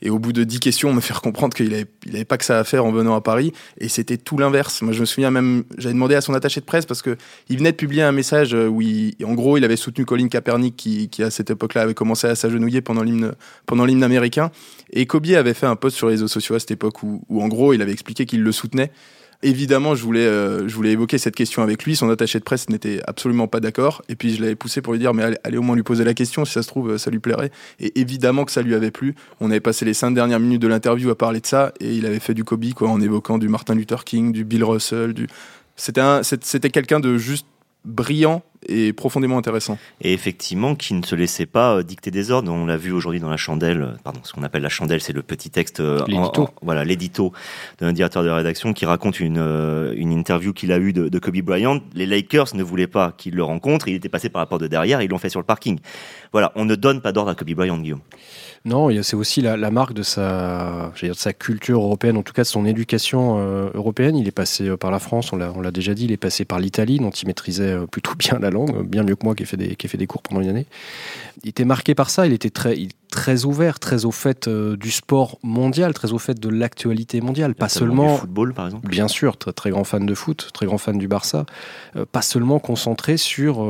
et, 0.02 0.10
au 0.10 0.18
bout 0.18 0.34
de 0.34 0.44
10 0.44 0.60
questions, 0.60 0.94
me 0.94 1.02
faire 1.02 1.22
comprendre 1.22 1.56
qu'il 1.56 1.74
avait, 1.74 1.86
il 2.06 2.16
avait 2.16 2.26
pas 2.26 2.38
que 2.38 2.46
ça 2.46 2.58
à 2.58 2.64
faire 2.64 2.84
en 2.84 2.92
venant 2.92 3.16
à 3.16 3.22
Paris. 3.22 3.54
Et 3.80 3.90
c'était 3.90 4.18
tout 4.18 4.38
l'inverse. 4.38 4.82
Moi, 4.82 4.92
je 4.92 5.02
me 5.02 5.06
souviens 5.06 5.30
même, 5.30 5.64
j'avais 5.78 5.94
demandé 5.94 6.16
à 6.16 6.22
son 6.22 6.34
attaché 6.34 6.62
de 6.62 6.66
presse 6.66 6.86
parce 6.86 7.02
que 7.02 7.16
il 7.48 7.58
venait 7.58 7.72
de 7.72 7.78
publier 7.78 8.02
un 8.02 8.12
message 8.12 8.56
où, 8.56 8.82
en 9.24 9.34
gros, 9.34 9.58
il 9.58 9.64
avait 9.64 9.76
soutenu 9.76 10.06
Colin 10.06 10.30
Kaepernick 10.30 10.76
qui, 10.76 11.24
à 11.24 11.30
cette 11.30 11.52
époque-là 11.52 11.82
avait 11.82 11.94
commencé 11.94 12.28
à 12.28 12.36
s'agenouiller 12.36 12.82
pendant 12.82 13.04
l'hymne, 13.04 13.34
pendant 13.66 13.86
l'hymne 13.86 14.04
américain. 14.04 14.52
Et 14.92 15.06
Kobe 15.06 15.28
avait 15.28 15.54
fait 15.54 15.68
un 15.68 15.76
post 15.76 15.96
sur 15.96 16.08
les 16.08 16.14
réseaux 16.14 16.28
sociaux 16.28 16.56
à 16.56 16.60
cette 16.60 16.72
époque 16.72 17.04
où 17.04 17.22
en 17.42 17.48
gros, 17.48 17.74
il 17.74 17.82
avait 17.82 17.92
expliqué 17.92 18.26
qu'il 18.26 18.42
le 18.42 18.52
soutenait. 18.52 18.92
Évidemment, 19.42 19.96
je 19.96 20.04
voulais, 20.04 20.26
euh, 20.26 20.68
je 20.68 20.76
voulais 20.76 20.92
évoquer 20.92 21.18
cette 21.18 21.36
question 21.36 21.64
avec 21.64 21.86
lui. 21.86 21.96
Son 21.96 22.10
attaché 22.10 22.40
de 22.40 22.44
presse 22.44 22.68
n'était 22.68 23.00
absolument 23.08 23.48
pas 23.48 23.62
d'accord. 23.62 24.02
Et 24.10 24.16
puis, 24.16 24.36
je 24.36 24.42
l'avais 24.42 24.56
poussé 24.56 24.82
pour 24.82 24.92
lui 24.92 25.00
dire, 25.00 25.14
mais 25.14 25.24
allez, 25.46 25.58
au 25.58 25.62
moins 25.62 25.78
lui 25.78 25.84
poser 25.84 26.04
la 26.04 26.14
question. 26.14 26.44
Si 26.44 26.52
ça 26.52 26.62
se 26.62 26.68
trouve, 26.68 26.98
ça 26.98 27.10
lui 27.10 27.20
plairait. 27.20 27.50
Et 27.80 27.98
évidemment 28.02 28.44
que 28.44 28.52
ça 28.52 28.62
lui 28.62 28.76
avait 28.76 28.92
plu. 28.92 29.16
On 29.40 29.50
avait 29.50 29.62
passé 29.62 29.86
les 29.86 29.94
cinq 29.94 30.14
dernières 30.14 30.42
minutes 30.42 30.62
de 30.62 30.68
l'interview 30.68 31.10
à 31.10 31.18
parler 31.18 31.40
de 31.40 31.46
ça. 31.46 31.72
Et 31.80 31.94
il 31.96 32.06
avait 32.06 32.20
fait 32.20 32.34
du 32.34 32.44
Kobe, 32.44 32.74
quoi, 32.74 32.90
en 32.90 33.00
évoquant 33.00 33.38
du 33.38 33.48
Martin 33.48 33.76
Luther 33.76 34.04
King, 34.04 34.34
du 34.34 34.44
Bill 34.44 34.66
Russell. 34.66 35.14
Du... 35.14 35.28
C'était, 35.78 36.02
c'était 36.42 36.70
quelqu'un 36.70 37.00
de 37.00 37.18
juste 37.18 37.48
brillant 37.86 38.44
et 38.68 38.94
profondément 38.94 39.38
intéressant. 39.38 39.78
Et 40.02 40.14
effectivement, 40.14 40.76
qui 40.76 40.94
ne 40.94 41.04
se 41.04 41.16
laissait 41.16 41.46
pas 41.46 41.76
euh, 41.76 41.84
dicter 41.84 42.12
des 42.12 42.32
ordres. 42.32 42.52
On 42.52 42.66
l'a 42.66 42.78
vu 42.78 42.92
aujourd'hui 42.92 43.20
dans 43.20 43.30
la 43.30 43.38
chandelle, 43.38 43.82
euh, 43.82 43.92
pardon, 44.04 44.20
ce 44.24 44.34
qu'on 44.34 44.44
appelle 44.44 44.62
la 44.62 44.70
chandelle, 44.70 45.02
c'est 45.02 45.14
le 45.14 45.24
petit 45.24 45.50
texte, 45.50 45.80
euh, 45.80 46.04
l'édito. 46.08 46.50
voilà, 46.62 46.84
l'édito 46.84 47.32
d'un 47.80 47.94
directeur 47.94 48.24
de 48.24 48.30
rédaction 48.30 48.74
qui 48.74 48.86
raconte 48.86 49.20
une, 49.20 49.38
une 49.96 50.12
interview 50.12 50.54
qu'il 50.54 50.72
a 50.72 50.80
eue 50.80 50.94
de, 50.94 51.08
de, 51.10 51.20
Kobe 51.20 51.38
Bryant. 51.38 51.80
Les 51.94 52.06
Lakers 52.06 52.56
ne 52.56 52.64
voulaient 52.64 52.88
pas 52.88 53.14
qu'il 53.18 53.36
le 53.36 53.44
rencontre, 53.44 53.88
il 53.88 53.96
était 53.96 54.10
passé 54.10 54.30
par 54.30 54.42
la 54.42 54.46
porte 54.46 54.62
de 54.62 54.68
derrière, 54.68 55.02
ils 55.02 55.10
l'ont 55.10 55.18
fait 55.18 55.30
sur 55.30 55.40
le 55.40 55.46
parking. 55.46 55.80
Voilà, 56.32 56.52
on 56.56 56.66
ne 56.66 56.76
donne 56.76 57.02
pas 57.02 57.12
d'ordre 57.12 57.32
à 57.32 57.36
Kobe 57.36 57.52
Bryant, 57.52 57.78
Guillaume. 57.78 58.02
Non, 58.66 58.90
c'est 59.04 59.16
aussi 59.16 59.42
la, 59.42 59.72
marque 59.72 59.94
de 59.94 60.04
sa, 60.04 60.92
dire, 61.02 61.14
de 61.14 61.18
sa 61.18 61.32
culture 61.32 61.82
européenne, 61.82 62.18
en 62.18 62.24
tout 62.24 62.34
cas 62.34 62.42
de 62.42 62.48
son 62.48 62.66
éducation 62.66 63.38
euh, 63.40 63.70
européenne. 63.74 64.18
Il 64.18 64.28
est 64.28 64.32
passé 64.32 64.68
euh, 64.68 64.78
par 64.78 64.92
la 64.92 65.00
France, 65.00 65.32
on 65.32 65.38
l'a 65.38 65.72
déjà 65.72 65.94
dit, 65.94 66.06
il 66.06 66.12
est 66.12 66.18
passé 66.18 66.44
par 66.44 66.60
l'Italie, 66.60 67.00
dont 67.00 67.10
il 67.10 67.28
maîtrisait 67.28 67.72
euh, 67.72 67.86
plutôt 67.86 68.16
bien 68.18 68.38
la 68.40 68.49
langue, 68.50 68.86
bien 68.86 69.04
mieux 69.04 69.16
que 69.16 69.26
moi 69.26 69.36
qui 69.36 69.44
ai 69.44 69.46
fait 69.46 69.58
des, 69.58 69.76
qui 69.76 69.88
fait 69.88 69.98
des 69.98 70.08
cours 70.08 70.22
pendant 70.22 70.42
une 70.42 70.50
année. 70.50 70.66
Il 71.44 71.50
était 71.50 71.66
marqué 71.66 71.96
par 71.96 72.10
ça, 72.10 72.26
il 72.26 72.34
était 72.34 72.50
très, 72.50 72.78
très 73.12 73.46
ouvert, 73.46 73.80
très 73.80 74.06
au 74.06 74.12
fait 74.12 74.50
du 74.50 74.92
sport 74.92 75.40
mondial, 75.44 75.94
très 75.94 76.12
au 76.12 76.18
fait 76.18 76.40
de 76.40 76.50
l'actualité 76.50 77.22
mondiale. 77.22 77.56
Pas 77.56 77.70
seulement. 77.70 78.14
Du 78.14 78.20
football, 78.22 78.54
par 78.54 78.66
exemple 78.68 78.88
Bien 78.88 79.08
sûr, 79.08 79.38
très, 79.38 79.54
très 79.54 79.70
grand 79.70 79.84
fan 79.84 80.06
de 80.06 80.14
foot, 80.14 80.50
très 80.54 80.66
grand 80.66 80.78
fan 80.78 80.98
du 80.98 81.08
Barça. 81.08 81.46
pas 82.12 82.22
seulement 82.22 82.60
concentré 82.60 83.18
sur 83.18 83.66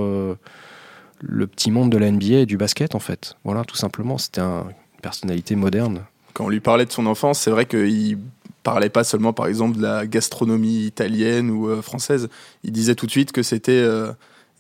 le 1.21 1.47
petit 1.47 1.71
monde 1.71 1.91
de 1.91 1.97
la 1.97 2.11
NBA 2.11 2.39
et 2.39 2.45
du 2.45 2.57
basket, 2.57 2.95
en 2.95 2.99
fait. 2.99 3.35
Voilà, 3.43 3.63
tout 3.63 3.75
simplement. 3.75 4.17
C'était 4.17 4.41
une 4.41 4.63
personnalité 5.01 5.55
moderne. 5.55 6.05
Quand 6.33 6.45
on 6.45 6.49
lui 6.49 6.59
parlait 6.59 6.85
de 6.85 6.91
son 6.91 7.05
enfance, 7.05 7.39
c'est 7.39 7.51
vrai 7.51 7.65
qu'il 7.65 8.17
parlait 8.63 8.89
pas 8.89 9.03
seulement, 9.03 9.33
par 9.33 9.47
exemple, 9.47 9.77
de 9.77 9.81
la 9.81 10.05
gastronomie 10.05 10.85
italienne 10.85 11.49
ou 11.49 11.67
euh, 11.67 11.81
française. 11.81 12.29
Il 12.63 12.71
disait 12.71 12.95
tout 12.95 13.05
de 13.05 13.11
suite 13.11 13.31
que 13.31 13.43
c'était. 13.43 13.81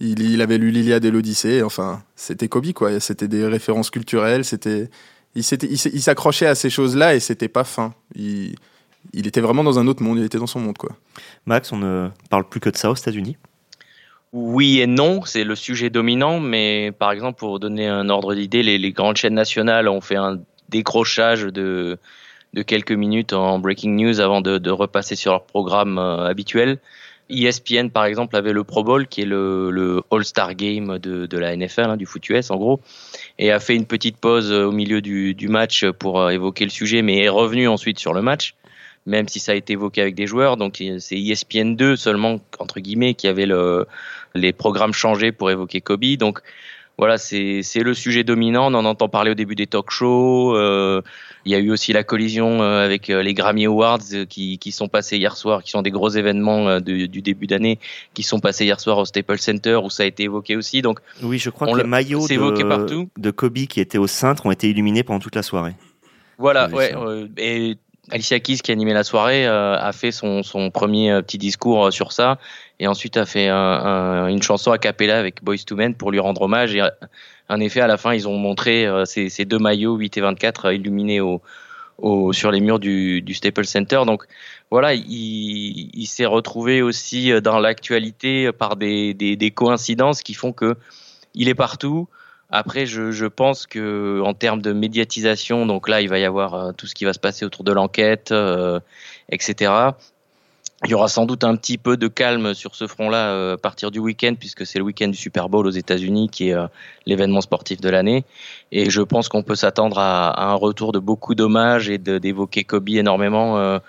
Il, 0.01 0.41
avait 0.41 0.57
lu 0.57 0.71
l'Iliade 0.71 1.03
et 1.03 1.11
l'Odyssée. 1.11 1.61
Enfin, 1.61 2.01
c'était 2.15 2.47
Kobe, 2.47 2.71
quoi. 2.71 2.99
C'était 2.99 3.27
des 3.27 3.45
références 3.45 3.89
culturelles. 3.89 4.45
C'était. 4.45 4.89
Il 5.35 5.43
s'accrochait 5.43 6.47
à 6.47 6.55
ces 6.55 6.69
choses-là 6.69 7.15
et 7.15 7.19
c'était 7.19 7.49
pas 7.49 7.63
fin. 7.63 7.93
Il, 8.15 8.55
il 9.13 9.27
était 9.27 9.41
vraiment 9.41 9.63
dans 9.63 9.77
un 9.77 9.87
autre 9.87 10.01
monde. 10.01 10.17
Il 10.17 10.25
était 10.25 10.39
dans 10.39 10.47
son 10.47 10.59
monde, 10.59 10.77
quoi. 10.77 10.95
Max, 11.45 11.71
on 11.71 11.77
ne 11.77 12.09
parle 12.29 12.47
plus 12.47 12.59
que 12.59 12.69
de 12.69 12.77
ça 12.77 12.89
aux 12.89 12.95
États-Unis 12.95 13.37
oui 14.31 14.79
et 14.79 14.87
non, 14.87 15.21
c'est 15.25 15.43
le 15.43 15.55
sujet 15.55 15.89
dominant, 15.89 16.39
mais 16.39 16.91
par 16.91 17.11
exemple, 17.11 17.39
pour 17.39 17.59
donner 17.59 17.87
un 17.87 18.09
ordre 18.09 18.35
d'idée, 18.35 18.61
les, 18.61 18.91
grandes 18.91 19.17
chaînes 19.17 19.33
nationales 19.33 19.87
ont 19.87 20.01
fait 20.01 20.17
un 20.17 20.39
décrochage 20.69 21.43
de, 21.43 21.97
de 22.53 22.61
quelques 22.61 22.91
minutes 22.91 23.33
en 23.33 23.57
breaking 23.59 23.95
news 23.95 24.19
avant 24.19 24.41
de, 24.41 24.69
repasser 24.69 25.15
sur 25.15 25.31
leur 25.31 25.45
programme 25.45 25.97
euh, 25.97 26.27
habituel. 26.27 26.77
ESPN, 27.29 27.89
par 27.89 28.05
exemple, 28.05 28.35
avait 28.35 28.53
le 28.53 28.63
Pro 28.63 28.83
Bowl, 28.83 29.07
qui 29.07 29.21
est 29.21 29.25
le, 29.25 30.01
All-Star 30.11 30.55
Game 30.55 30.97
de, 30.97 31.37
la 31.37 31.55
NFL, 31.55 31.81
hein, 31.81 31.97
du 31.97 32.05
foot 32.05 32.27
US 32.29 32.51
en 32.51 32.57
gros, 32.57 32.79
et 33.37 33.51
a 33.51 33.59
fait 33.59 33.75
une 33.75 33.85
petite 33.85 34.17
pause 34.17 34.51
au 34.51 34.71
milieu 34.71 35.01
du, 35.01 35.47
match 35.47 35.85
pour 35.99 36.21
euh, 36.21 36.29
évoquer 36.29 36.65
le 36.65 36.69
sujet, 36.69 37.01
mais 37.01 37.23
est 37.23 37.29
revenu 37.29 37.67
ensuite 37.67 37.99
sur 37.99 38.13
le 38.13 38.21
match, 38.21 38.55
même 39.05 39.27
si 39.27 39.39
ça 39.39 39.53
a 39.53 39.55
été 39.55 39.73
évoqué 39.73 40.01
avec 40.01 40.15
des 40.15 40.27
joueurs. 40.27 40.57
Donc 40.57 40.83
c'est 40.99 41.19
ESPN 41.19 41.75
2 41.75 41.95
seulement, 41.95 42.39
entre 42.59 42.79
guillemets, 42.79 43.13
qui 43.13 43.27
avait 43.27 43.45
le, 43.45 43.87
les 44.35 44.53
programmes 44.53 44.93
changés 44.93 45.31
pour 45.31 45.51
évoquer 45.51 45.81
Kobe. 45.81 46.15
Donc 46.17 46.41
voilà, 46.99 47.17
c'est 47.17 47.63
le 47.75 47.93
sujet 47.93 48.25
dominant. 48.25 48.69
On 48.69 48.75
en 48.75 48.83
entend 48.83 49.07
parler 49.07 49.31
au 49.31 49.33
début 49.33 49.55
des 49.55 49.67
talk 49.67 49.89
shows. 49.89 50.53
Euh, 50.57 51.01
il 51.45 51.51
y 51.53 51.55
a 51.55 51.57
eu 51.59 51.71
aussi 51.71 51.93
la 51.93 52.03
collision 52.03 52.61
euh, 52.61 52.83
avec 52.83 53.09
euh, 53.09 53.23
les 53.23 53.33
Grammy 53.33 53.67
Awards 53.67 54.27
qui, 54.27 54.57
qui 54.57 54.73
sont 54.73 54.89
passés 54.89 55.15
hier 55.15 55.37
soir, 55.37 55.63
qui 55.63 55.71
sont 55.71 55.81
des 55.81 55.91
gros 55.91 56.09
événements 56.09 56.81
du 56.81 57.07
début 57.07 57.47
d'année, 57.47 57.79
qui 58.13 58.21
sont 58.21 58.41
passés 58.41 58.65
hier 58.65 58.81
soir 58.81 58.97
au 58.97 59.05
Staples 59.05 59.39
Center 59.39 59.79
où 59.81 59.89
ça 59.89 60.03
a 60.03 60.07
été 60.07 60.23
évoqué 60.23 60.57
aussi. 60.57 60.81
Donc 60.81 60.99
oui, 61.23 61.39
je 61.39 61.49
crois 61.49 61.71
que 61.71 61.77
les 61.77 61.85
maillots 61.85 62.27
de, 62.27 63.07
de 63.17 63.31
Kobe 63.31 63.59
qui 63.59 63.79
étaient 63.79 63.97
au 63.97 64.07
cintre 64.07 64.45
ont 64.45 64.51
été 64.51 64.69
illuminés 64.69 65.03
pendant 65.03 65.19
toute 65.21 65.35
la 65.35 65.43
soirée. 65.43 65.75
Voilà, 66.37 66.67
ouais. 66.67 66.93
et 67.37 67.77
Alicia 68.11 68.41
Keys, 68.41 68.57
qui 68.57 68.73
animait 68.73 68.93
la 68.93 69.05
soirée, 69.05 69.47
a 69.47 69.91
fait 69.93 70.11
son, 70.11 70.43
son 70.43 70.69
premier 70.69 71.21
petit 71.21 71.37
discours 71.37 71.93
sur 71.93 72.11
ça 72.11 72.39
et 72.79 72.87
ensuite 72.87 73.17
a 73.17 73.25
fait 73.25 73.49
une 73.49 74.41
chanson 74.41 74.71
a 74.71 74.77
cappella 74.77 75.19
avec 75.19 75.43
Boys 75.43 75.57
to 75.65 75.75
Men 75.75 75.95
pour 75.95 76.11
lui 76.11 76.19
rendre 76.19 76.43
hommage. 76.43 76.75
Et 76.75 76.81
en 77.49 77.59
effet, 77.59 77.81
à 77.81 77.87
la 77.87 77.97
fin, 77.97 78.13
ils 78.13 78.27
ont 78.27 78.37
montré 78.37 78.85
euh, 78.85 79.05
ces, 79.05 79.45
deux 79.45 79.59
maillots 79.59 79.95
8 79.95 80.17
et 80.17 80.21
24 80.21 80.65
euh, 80.65 80.73
illuminés 80.73 81.19
sur 82.31 82.51
les 82.51 82.61
murs 82.61 82.79
du, 82.79 83.21
du 83.21 83.33
Staples 83.33 83.65
Center. 83.65 84.01
Donc 84.05 84.23
voilà, 84.71 84.93
il, 84.93 86.05
s'est 86.05 86.25
retrouvé 86.25 86.81
aussi 86.81 87.31
euh, 87.31 87.41
dans 87.41 87.59
l'actualité 87.59 88.51
par 88.51 88.75
des, 88.75 89.13
des, 89.13 89.51
coïncidences 89.51 90.21
qui 90.21 90.33
font 90.33 90.53
que 90.53 90.75
il 91.33 91.49
est 91.49 91.55
partout. 91.55 92.07
Après, 92.51 92.85
je, 92.85 93.25
pense 93.27 93.67
que 93.67 94.21
en 94.23 94.33
termes 94.33 94.61
de 94.61 94.73
médiatisation, 94.73 95.65
donc 95.65 95.87
là, 95.87 96.01
il 96.01 96.09
va 96.09 96.17
y 96.17 96.25
avoir 96.25 96.73
tout 96.75 96.87
ce 96.87 96.95
qui 96.95 97.05
va 97.05 97.13
se 97.13 97.19
passer 97.19 97.45
autour 97.45 97.63
de 97.63 97.71
l'enquête, 97.71 98.31
euh, 98.31 98.79
etc. 99.31 99.71
Il 100.85 100.91
y 100.91 100.93
aura 100.93 101.09
sans 101.09 101.25
doute 101.25 101.43
un 101.43 101.57
petit 101.57 101.77
peu 101.77 101.97
de 101.97 102.07
calme 102.07 102.53
sur 102.53 102.73
ce 102.73 102.87
front-là 102.87 103.31
euh, 103.31 103.55
à 103.55 103.57
partir 103.57 103.91
du 103.91 103.99
week-end, 103.99 104.35
puisque 104.39 104.65
c'est 104.65 104.79
le 104.79 104.85
week-end 104.85 105.09
du 105.09 105.17
Super 105.17 105.49
Bowl 105.49 105.67
aux 105.67 105.71
États-Unis 105.71 106.29
qui 106.29 106.49
est 106.49 106.53
euh, 106.53 106.67
l'événement 107.05 107.41
sportif 107.41 107.81
de 107.81 107.89
l'année. 107.89 108.23
Et 108.71 108.89
je 108.89 109.01
pense 109.01 109.27
qu'on 109.27 109.43
peut 109.43 109.55
s'attendre 109.55 109.99
à, 109.99 110.51
un 110.51 110.53
retour 110.53 110.93
de 110.93 110.99
beaucoup 110.99 111.35
d'hommages 111.35 111.89
et 111.89 111.97
d'évoquer 111.97 112.63
Kobe 112.63 112.89
énormément 112.89 113.57
euh, 113.57 113.79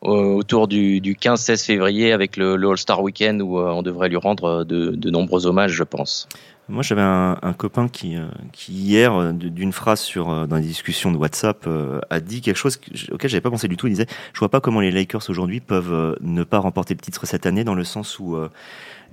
autour 0.00 0.68
du, 0.68 1.00
15-16 1.02 1.66
février 1.66 2.12
avec 2.12 2.38
le, 2.38 2.54
All-Star 2.54 3.02
Weekend 3.02 3.42
où 3.42 3.58
on 3.58 3.82
devrait 3.82 4.08
lui 4.08 4.16
rendre 4.16 4.64
de, 4.64 4.92
de 4.92 5.10
nombreux 5.10 5.44
hommages, 5.44 5.72
je 5.72 5.84
pense. 5.84 6.28
Moi, 6.70 6.82
j'avais 6.82 7.00
un, 7.00 7.38
un, 7.40 7.54
copain 7.54 7.88
qui, 7.88 8.16
euh, 8.16 8.28
qui 8.52 8.72
hier, 8.72 9.14
euh, 9.14 9.32
d'une 9.32 9.72
phrase 9.72 10.00
sur 10.00 10.28
euh, 10.28 10.46
dans 10.46 10.56
les 10.56 10.62
discussions 10.62 11.10
de 11.10 11.16
WhatsApp, 11.16 11.66
a 12.10 12.20
dit 12.20 12.42
quelque 12.42 12.56
chose 12.56 12.78
auquel 13.10 13.30
j'avais 13.30 13.40
pas 13.40 13.50
pensé 13.50 13.68
du 13.68 13.78
tout. 13.78 13.86
Il 13.86 13.90
disait 13.90 14.06
"Je 14.34 14.38
vois 14.38 14.50
pas 14.50 14.60
comment 14.60 14.80
les 14.80 14.90
Lakers 14.90 15.30
aujourd'hui 15.30 15.60
peuvent 15.60 16.18
ne 16.20 16.44
pas 16.44 16.58
remporter 16.58 16.92
le 16.92 17.00
titre 17.00 17.26
cette 17.26 17.46
année, 17.46 17.64
dans 17.64 17.74
le 17.74 17.84
sens 17.84 18.18
où 18.18 18.36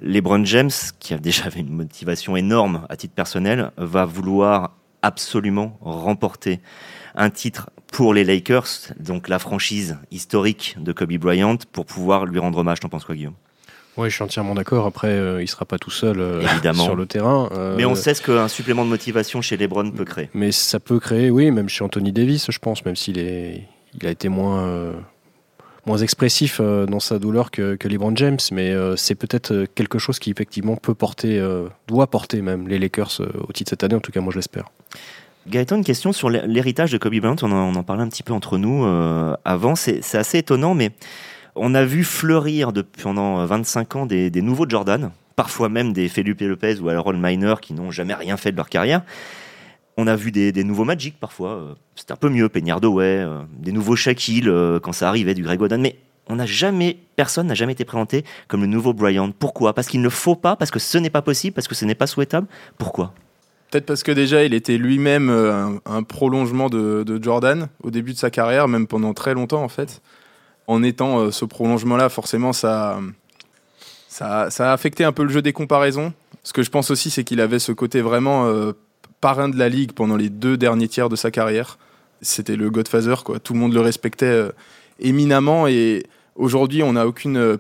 LeBron 0.02 0.44
James, 0.44 0.72
qui 1.00 1.14
a 1.14 1.18
déjà 1.18 1.46
une 1.56 1.70
motivation 1.70 2.36
énorme 2.36 2.86
à 2.90 2.98
titre 2.98 3.14
personnel, 3.14 3.72
va 3.78 4.04
vouloir 4.04 4.76
absolument 5.02 5.78
remporter 5.82 6.60
un 7.16 7.30
titre 7.30 7.70
pour 7.88 8.14
les 8.14 8.26
Lakers, 8.26 8.92
donc 9.00 9.30
la 9.30 9.40
franchise 9.40 9.98
historique 10.12 10.76
de 10.80 10.92
Kobe 10.92 11.14
Bryant, 11.14 11.58
pour 11.72 11.86
pouvoir 11.86 12.26
lui 12.26 12.40
rendre 12.40 12.58
hommage. 12.58 12.82
T'en 12.82 12.90
penses 12.90 13.06
quoi, 13.06 13.16
Guillaume? 13.16 13.36
Oui, 13.98 14.10
je 14.10 14.16
suis 14.16 14.24
entièrement 14.24 14.56
d'accord. 14.56 14.86
Après, 14.86 15.08
euh, 15.08 15.42
il 15.42 15.48
sera 15.48 15.66
pas 15.66 15.78
tout 15.78 15.92
seul 15.92 16.20
euh, 16.20 16.74
sur 16.74 16.96
le 16.96 17.06
terrain. 17.06 17.50
Euh, 17.54 17.76
mais 17.78 17.86
on 17.86 17.96
sait 17.96 18.14
ce 18.14 18.22
qu'un 18.22 18.50
supplément 18.50 18.84
de 18.84 18.90
motivation 18.90 19.42
chez 19.42 19.56
LeBron 19.56 19.90
peut 19.92 20.04
créer. 20.04 20.30
Mais 20.34 20.52
ça 20.52 20.80
peut 20.80 21.00
créer, 21.00 21.30
oui, 21.30 21.50
même 21.52 21.70
chez 21.70 21.84
Anthony 21.84 22.12
Davis, 22.12 22.52
je 22.52 22.60
pense, 22.60 22.84
même 22.84 22.98
s'il 22.98 23.18
est, 23.18 23.64
il 24.00 24.06
a 24.06 24.10
été 24.10 24.28
moins, 24.28 24.94
moins 25.86 25.98
expressif 25.98 26.60
dans 26.60 27.00
sa 27.00 27.20
douleur 27.20 27.52
que, 27.52 27.76
que 27.76 27.88
LeBron 27.88 28.16
James. 28.18 28.40
Mais 28.52 28.74
c'est 28.98 29.16
peut-être 29.16 29.66
quelque 29.76 29.98
chose 29.98 30.20
qui 30.20 30.30
effectivement 30.30 30.76
peut 30.76 30.96
porter, 30.96 31.42
doit 31.88 32.08
porter 32.08 32.42
même 32.42 32.68
les 32.68 32.80
Lakers 32.80 33.22
au 33.48 33.54
titre 33.54 33.70
cette 33.70 33.84
année. 33.86 33.96
En 33.96 34.02
tout 34.02 34.12
cas, 34.12 34.20
moi, 34.20 34.32
je 34.32 34.40
l'espère. 34.40 34.66
Gaëtan, 35.48 35.78
une 35.78 35.84
question 35.84 36.12
sur 36.12 36.30
l'héritage 36.30 36.92
de 36.92 36.98
Kobe 36.98 37.16
Bryant. 37.16 37.36
On 37.44 37.52
en, 37.52 37.74
on 37.74 37.76
en, 37.76 37.84
parlait 37.84 38.04
un 38.04 38.10
petit 38.10 38.24
peu 38.24 38.34
entre 38.34 38.58
nous 38.58 38.86
avant. 39.46 39.76
C'est 39.76 40.16
assez 40.16 40.40
étonnant, 40.40 40.74
mais 40.74 40.92
on 41.56 41.74
a 41.74 41.86
vu 41.86 42.04
fleurir 42.04 42.72
pendant 43.02 43.46
25 43.46 43.96
ans 43.96 44.06
des, 44.06 44.30
nouveaux 44.42 44.68
Jordan, 44.68 45.12
parfois 45.36 45.70
même 45.70 45.94
des 45.94 46.08
Felipe 46.10 46.42
Lopez 46.42 46.80
ou 46.80 46.90
Aaron 46.90 47.14
Miner 47.14 47.56
qui 47.62 47.74
n'ont 47.74 47.92
jamais 47.92 48.14
rien 48.14 48.38
fait 48.38 48.52
de 48.52 48.58
leur 48.58 48.70
carrière. 48.70 49.02
On 49.98 50.08
a 50.08 50.16
vu 50.16 50.32
des, 50.32 50.64
nouveaux 50.64 50.84
Magic 50.84 51.18
parfois, 51.20 51.52
euh, 51.52 51.74
c'est 51.96 52.12
un 52.12 52.18
peu 52.18 52.30
mieux, 52.30 52.50
Peñardo, 52.50 52.92
ouais, 52.92 53.06
euh, 53.06 53.44
des 53.58 53.72
nouveaux 53.72 53.96
Shaquille 53.96 54.50
euh, 54.50 54.80
quand 54.80 54.92
ça 54.92 55.08
arrivait, 55.08 55.34
du 55.34 55.44
Greg 55.44 55.62
Oden, 55.62 55.80
mais 55.80 55.98
on 56.28 56.36
n'a 56.36 56.46
jamais, 56.46 56.98
personne 57.16 57.48
n'a 57.48 57.54
jamais 57.54 57.72
été 57.72 57.86
présenté 57.86 58.26
comme 58.50 58.60
le 58.60 58.68
nouveau 58.68 58.94
Bryant. 58.94 59.32
Pourquoi? 59.32 59.74
Parce 59.74 59.88
qu'il 59.88 60.02
ne 60.02 60.10
faut 60.10 60.36
pas, 60.36 60.58
parce 60.58 60.72
que 60.72 60.80
ce 60.80 60.98
n'est 60.98 61.10
pas 61.10 61.22
possible, 61.22 61.54
parce 61.54 61.70
que 61.70 61.76
ce 61.76 61.86
n'est 61.86 61.96
pas 61.96 62.08
souhaitable. 62.08 62.48
Pourquoi? 62.78 63.14
Peut-être 63.72 63.86
parce 63.86 64.04
que 64.04 64.12
déjà, 64.12 64.44
il 64.44 64.54
était 64.54 64.78
lui-même 64.78 65.30
un, 65.30 66.04
prolongement 66.04 66.70
de, 66.70 67.20
Jordan 67.22 67.68
au 67.82 67.92
début 67.92 68.14
de 68.14 68.18
sa 68.18 68.30
carrière, 68.30 68.68
même 68.68 68.88
pendant 68.88 69.14
très 69.14 69.34
longtemps 69.34 69.64
en 69.64 69.70
fait 69.70 70.02
en 70.68 70.84
étant 70.84 71.20
euh, 71.20 71.32
ce 71.32 71.46
prolongement-là, 71.46 72.10
forcément, 72.10 72.54
ça, 72.54 73.00
ça, 74.08 74.48
a 74.60 74.74
affecté 74.74 75.04
un 75.04 75.12
peu 75.12 75.24
le 75.24 75.30
jeu 75.30 75.42
des 75.42 75.54
comparaisons. 75.54 76.14
Ce 76.44 76.54
que 76.54 76.64
je 76.64 76.70
pense 76.70 76.92
aussi, 76.92 77.10
c'est 77.10 77.24
qu'il 77.24 77.42
avait 77.42 77.60
ce 77.60 77.72
côté 77.72 78.02
vraiment 78.02 78.46
euh, 78.46 78.74
parrain 79.22 79.50
de 79.50 79.58
la 79.58 79.70
ligue 79.70 79.94
pendant 79.94 80.16
les 80.16 80.30
deux 80.30 80.58
derniers 80.58 80.88
tiers 80.88 81.10
de 81.10 81.16
sa 81.16 81.32
carrière. 81.32 81.78
C'était 82.22 82.56
le 82.56 82.70
Godfather, 82.70 83.24
quoi. 83.24 83.40
Tout 83.40 83.54
le 83.54 83.60
monde 83.60 83.74
le 83.74 83.82
respectait 83.82 84.26
euh, 84.26 84.52
éminemment. 85.00 85.68
Et 85.68 86.06
aujourd'hui, 86.36 86.84
on 86.84 86.94
n'a 86.94 87.08
aucune 87.08 87.58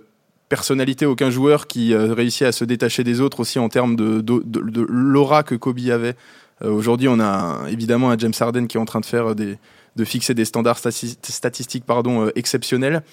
personnalité, 0.50 1.06
aucun 1.06 1.30
joueur 1.30 1.68
qui 1.68 1.96
réussit 1.96 2.44
à 2.44 2.52
se 2.52 2.64
détacher 2.64 3.04
des 3.04 3.20
autres 3.20 3.40
aussi 3.40 3.58
en 3.58 3.68
termes 3.68 3.96
de, 3.96 4.22
de 4.22 4.86
l'aura 4.88 5.42
que 5.42 5.56
Kobe 5.56 5.80
avait. 5.90 6.16
aujourd'hui, 6.64 7.08
on 7.08 7.20
a 7.20 7.66
évidemment 7.68 8.12
un 8.12 8.18
James 8.18 8.34
Harden 8.40 8.68
qui 8.68 8.78
est 8.78 8.80
en 8.80 8.86
train 8.86 9.00
de 9.00 9.06
faire 9.06 9.34
des, 9.34 9.58
de 9.96 10.04
fixer 10.04 10.34
des 10.34 10.46
standards 10.46 10.80
statistiques 10.80 11.86
pardon, 11.86 12.26
euh, 12.28 12.32
exceptionnels. 12.36 13.04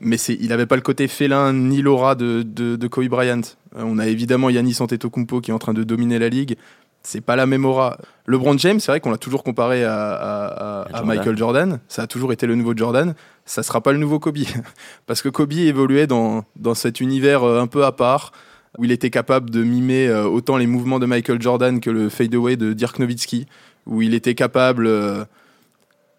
Mais 0.00 0.16
il 0.16 0.48
n'avait 0.48 0.66
pas 0.66 0.76
le 0.76 0.82
côté 0.82 1.08
félin 1.08 1.52
ni 1.52 1.82
l'aura 1.82 2.14
de, 2.14 2.42
de, 2.42 2.86
Kobe 2.86 3.08
Bryant. 3.08 3.40
Euh, 3.76 3.82
on 3.84 3.98
a 3.98 4.06
évidemment 4.06 4.48
Yannis 4.48 4.76
Antetokounmpo 4.80 5.40
qui 5.40 5.50
est 5.50 5.54
en 5.54 5.58
train 5.58 5.74
de 5.74 5.82
dominer 5.82 6.18
la 6.18 6.28
ligue. 6.28 6.56
C'est 7.02 7.20
pas 7.20 7.36
la 7.36 7.46
même 7.46 7.64
aura. 7.64 7.96
LeBron 8.26 8.58
James, 8.58 8.80
c'est 8.80 8.92
vrai 8.92 9.00
qu'on 9.00 9.10
l'a 9.10 9.18
toujours 9.18 9.42
comparé 9.42 9.84
à, 9.84 10.86
Michael 11.04 11.36
Jordan. 11.36 11.80
Ça 11.88 12.02
a 12.02 12.06
toujours 12.06 12.32
été 12.32 12.46
le 12.46 12.54
nouveau 12.54 12.76
Jordan. 12.76 13.14
Ça 13.46 13.62
sera 13.62 13.80
pas 13.80 13.92
le 13.92 13.98
nouveau 13.98 14.18
Kobe. 14.18 14.38
Parce 15.06 15.22
que 15.22 15.28
Kobe 15.28 15.52
évoluait 15.52 16.06
dans, 16.06 16.44
dans 16.56 16.74
cet 16.74 17.00
univers 17.00 17.44
euh, 17.44 17.60
un 17.60 17.66
peu 17.66 17.84
à 17.84 17.92
part, 17.92 18.32
où 18.76 18.84
il 18.84 18.92
était 18.92 19.10
capable 19.10 19.50
de 19.50 19.64
mimer 19.64 20.12
autant 20.12 20.56
les 20.56 20.66
mouvements 20.66 20.98
de 20.98 21.06
Michael 21.06 21.40
Jordan 21.40 21.80
que 21.80 21.90
le 21.90 22.08
fadeaway 22.08 22.56
de 22.56 22.72
Dirk 22.72 22.98
Nowitzki, 22.98 23.46
où 23.86 24.02
il 24.02 24.12
était 24.12 24.34
capable 24.34 24.88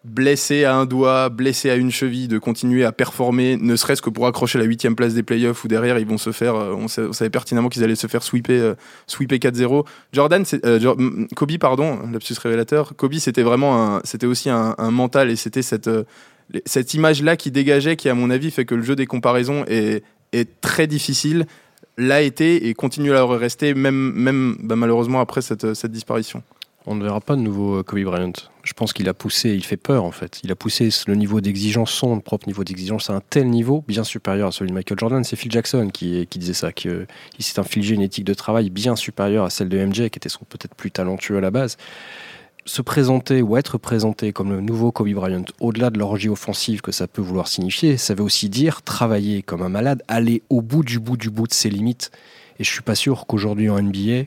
blessé 0.10 0.64
à 0.66 0.76
un 0.76 0.86
doigt, 0.86 1.30
blessé 1.30 1.70
à 1.70 1.76
une 1.76 1.92
cheville, 1.92 2.28
de 2.28 2.38
continuer 2.38 2.84
à 2.84 2.92
performer, 2.92 3.58
ne 3.58 3.76
serait-ce 3.76 4.02
que 4.02 4.10
pour 4.10 4.28
accrocher 4.28 4.58
la 4.58 4.66
huitième 4.66 4.96
place 4.96 5.14
des 5.14 5.24
playoffs, 5.24 5.64
où 5.64 5.68
derrière 5.68 6.00
ils 6.00 6.06
vont 6.06 6.18
se 6.18 6.32
faire, 6.32 6.56
euh, 6.56 6.74
on, 6.74 6.88
savait 6.88 7.30
pertinemment 7.30 7.70
qu'ils 7.70 7.84
allaient 7.84 7.96
se 7.96 8.08
faire 8.08 8.24
sweeper, 8.24 8.62
euh, 8.62 8.76
sweeper 9.08 9.38
4-0. 9.38 9.86
Jordan, 10.12 10.44
euh, 10.66 11.26
Kobe, 11.36 11.58
pardon, 11.58 12.00
lapsus 12.12 12.36
révélateur. 12.42 12.96
Kobe, 12.96 13.14
c'était 13.16 13.44
vraiment, 13.44 14.00
c'était 14.04 14.28
aussi 14.28 14.50
un, 14.50 14.76
mental 14.92 15.30
et 15.30 15.36
c'était 15.36 15.62
cette 15.62 15.90
cette 16.66 16.96
image-là 16.96 17.38
qui 17.38 17.52
dégageait, 17.52 17.96
qui 17.96 18.10
à 18.10 18.16
mon 18.16 18.32
avis 18.32 18.50
fait 18.50 18.66
que 18.66 18.74
le 18.74 18.82
jeu 18.82 18.96
des 18.96 19.06
comparaisons 19.06 19.66
est, 19.68 20.04
très 20.62 20.88
difficile, 20.88 21.46
l'a 21.98 22.24
été 22.24 22.68
et 22.68 22.74
continue 22.74 23.12
à 23.12 23.20
le 23.20 23.26
rester, 23.26 23.76
même, 23.76 24.14
même 24.16 24.58
bah, 24.62 24.76
malheureusement 24.76 25.20
après 25.20 25.44
cette, 25.44 25.76
cette 25.76 25.92
disparition. 25.92 26.42
On 26.88 26.96
ne 26.96 27.04
verra 27.04 27.22
pas 27.22 27.36
de 27.36 27.42
nouveau 27.42 27.84
Kobe 27.84 28.04
Bryant. 28.04 28.34
Je 28.70 28.76
pense 28.76 28.94
qu'il 28.94 29.10
a 29.10 29.16
poussé, 29.16 29.50
il 29.56 29.66
fait 29.66 29.78
peur 29.78 30.04
en 30.04 30.12
fait. 30.12 30.42
Il 30.44 30.52
a 30.52 30.56
poussé 30.56 30.90
le 31.08 31.16
niveau 31.16 31.42
d'exigence, 31.42 31.90
son 31.90 32.20
propre 32.20 32.46
niveau 32.46 32.64
d'exigence 32.64 33.10
à 33.10 33.14
un 33.14 33.20
tel 33.20 33.50
niveau, 33.50 33.84
bien 33.88 34.04
supérieur 34.04 34.50
à 34.50 34.52
celui 34.52 34.70
de 34.70 34.76
Michael 34.76 35.00
Jordan. 35.00 35.24
C'est 35.24 35.36
Phil 35.36 35.52
Jackson 35.52 35.90
qui, 35.92 36.28
disait 36.36 36.54
ça, 36.54 36.72
qu'il 36.72 37.08
s'est 37.40 37.60
infligé 37.60 37.96
une 37.96 38.04
éthique 38.04 38.26
de 38.26 38.36
travail 38.36 38.70
bien 38.70 38.96
supérieure 38.96 39.44
à 39.44 39.50
celle 39.50 39.70
de 39.70 39.84
MJ, 39.84 40.10
qui 40.10 40.20
était 40.20 40.30
peut-être 40.48 40.76
plus 40.76 40.92
talentueux 40.92 41.38
à 41.38 41.42
la 41.42 41.50
base. 41.50 41.78
Se 42.66 42.84
présenter 42.84 43.42
ou 43.42 43.58
être 43.58 43.80
présenté 43.80 44.34
comme 44.34 44.52
le 44.52 44.62
nouveau 44.62 44.92
Kobe 44.92 45.10
Bryant, 45.14 45.46
au-delà 45.60 45.90
de 45.90 45.98
l'orgie 45.98 46.30
offensive 46.30 46.82
que 46.82 46.92
ça 46.92 47.08
peut 47.08 47.24
vouloir 47.24 47.48
signifier, 47.48 47.98
ça 47.98 48.14
veut 48.14 48.24
aussi 48.24 48.50
dire 48.50 48.84
travailler 48.84 49.42
comme 49.42 49.64
un 49.64 49.70
malade, 49.70 50.04
aller 50.08 50.44
au 50.52 50.62
bout 50.62 50.84
du 50.84 51.00
bout 51.00 51.18
du 51.18 51.32
bout 51.32 51.48
de 51.48 51.54
ses 51.54 51.72
limites. 51.72 52.12
Et 52.60 52.64
je 52.64 52.72
suis 52.72 52.84
pas 52.84 52.94
sûr 52.94 53.26
qu'aujourd'hui 53.26 53.68
en 53.72 53.82
NBA, 53.82 54.26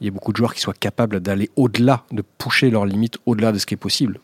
il 0.00 0.06
y 0.06 0.08
a 0.08 0.10
beaucoup 0.10 0.32
de 0.32 0.36
joueurs 0.36 0.54
qui 0.54 0.60
soient 0.60 0.74
capables 0.74 1.20
d'aller 1.20 1.50
au-delà, 1.56 2.04
de 2.12 2.22
pousser 2.22 2.70
leurs 2.70 2.86
limites 2.86 3.18
au-delà 3.26 3.52
de 3.52 3.58
ce 3.58 3.66
qui 3.66 3.74
est 3.74 3.78
possible. 3.78 4.20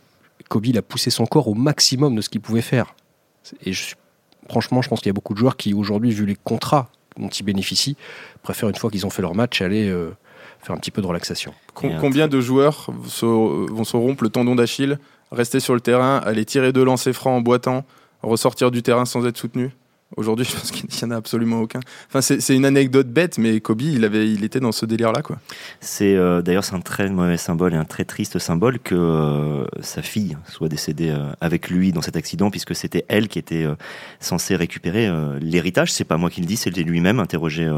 Kobe, 0.48 0.66
il 0.66 0.78
a 0.78 0.82
poussé 0.82 1.10
son 1.10 1.26
corps 1.26 1.48
au 1.48 1.54
maximum 1.54 2.14
de 2.14 2.20
ce 2.20 2.28
qu'il 2.28 2.40
pouvait 2.40 2.62
faire. 2.62 2.94
Et 3.62 3.72
je 3.72 3.94
franchement, 4.48 4.82
je 4.82 4.88
pense 4.88 5.00
qu'il 5.00 5.08
y 5.08 5.10
a 5.10 5.14
beaucoup 5.14 5.34
de 5.34 5.38
joueurs 5.38 5.56
qui, 5.56 5.74
aujourd'hui, 5.74 6.10
vu 6.10 6.26
les 6.26 6.36
contrats 6.36 6.88
dont 7.18 7.28
ils 7.28 7.44
bénéficient, 7.44 7.96
préfèrent, 8.42 8.68
une 8.68 8.74
fois 8.74 8.90
qu'ils 8.90 9.06
ont 9.06 9.10
fait 9.10 9.22
leur 9.22 9.34
match, 9.34 9.62
aller 9.62 9.88
euh, 9.88 10.10
faire 10.60 10.74
un 10.74 10.78
petit 10.78 10.90
peu 10.90 11.00
de 11.00 11.06
relaxation. 11.06 11.54
combien 11.74 12.28
de 12.28 12.40
joueurs 12.40 12.86
vont 12.88 13.84
se 13.84 13.96
rompre 13.96 14.24
le 14.24 14.30
tendon 14.30 14.54
d'Achille, 14.54 14.98
rester 15.30 15.60
sur 15.60 15.74
le 15.74 15.80
terrain, 15.80 16.18
aller 16.18 16.44
tirer 16.44 16.72
deux 16.72 16.84
lancers 16.84 17.14
francs 17.14 17.38
en 17.38 17.40
boitant, 17.40 17.84
ressortir 18.22 18.70
du 18.70 18.82
terrain 18.82 19.04
sans 19.04 19.26
être 19.26 19.36
soutenu? 19.36 19.70
Aujourd'hui, 20.16 20.44
je 20.48 20.52
pense 20.52 20.70
qu'il 20.70 20.88
n'y 20.88 21.12
en 21.12 21.14
a 21.14 21.16
absolument 21.16 21.60
aucun. 21.60 21.80
Enfin, 22.08 22.20
c'est 22.20 22.54
une 22.54 22.64
anecdote 22.64 23.08
bête, 23.08 23.38
mais 23.38 23.60
Kobe, 23.60 23.82
il, 23.82 24.04
avait, 24.04 24.30
il 24.30 24.44
était 24.44 24.60
dans 24.60 24.72
ce 24.72 24.86
délire-là. 24.86 25.22
quoi. 25.22 25.38
C'est 25.80 26.14
euh, 26.16 26.42
D'ailleurs, 26.42 26.64
c'est 26.64 26.74
un 26.74 26.80
très 26.80 27.08
mauvais 27.08 27.36
symbole 27.36 27.74
et 27.74 27.76
un 27.76 27.84
très 27.84 28.04
triste 28.04 28.38
symbole 28.38 28.78
que 28.78 28.94
euh, 28.94 29.64
sa 29.80 30.02
fille 30.02 30.36
soit 30.48 30.68
décédée 30.68 31.10
euh, 31.10 31.32
avec 31.40 31.70
lui 31.70 31.92
dans 31.92 32.02
cet 32.02 32.16
accident, 32.16 32.50
puisque 32.50 32.74
c'était 32.74 33.04
elle 33.08 33.28
qui 33.28 33.38
était 33.38 33.66
censée 34.20 34.56
récupérer 34.56 35.10
l'héritage. 35.40 35.92
C'est 35.92 36.04
pas 36.04 36.16
moi 36.16 36.30
qui 36.30 36.40
le 36.40 36.46
dis, 36.46 36.56
c'est 36.56 36.70
lui-même 36.70 37.20
interrogé 37.20 37.70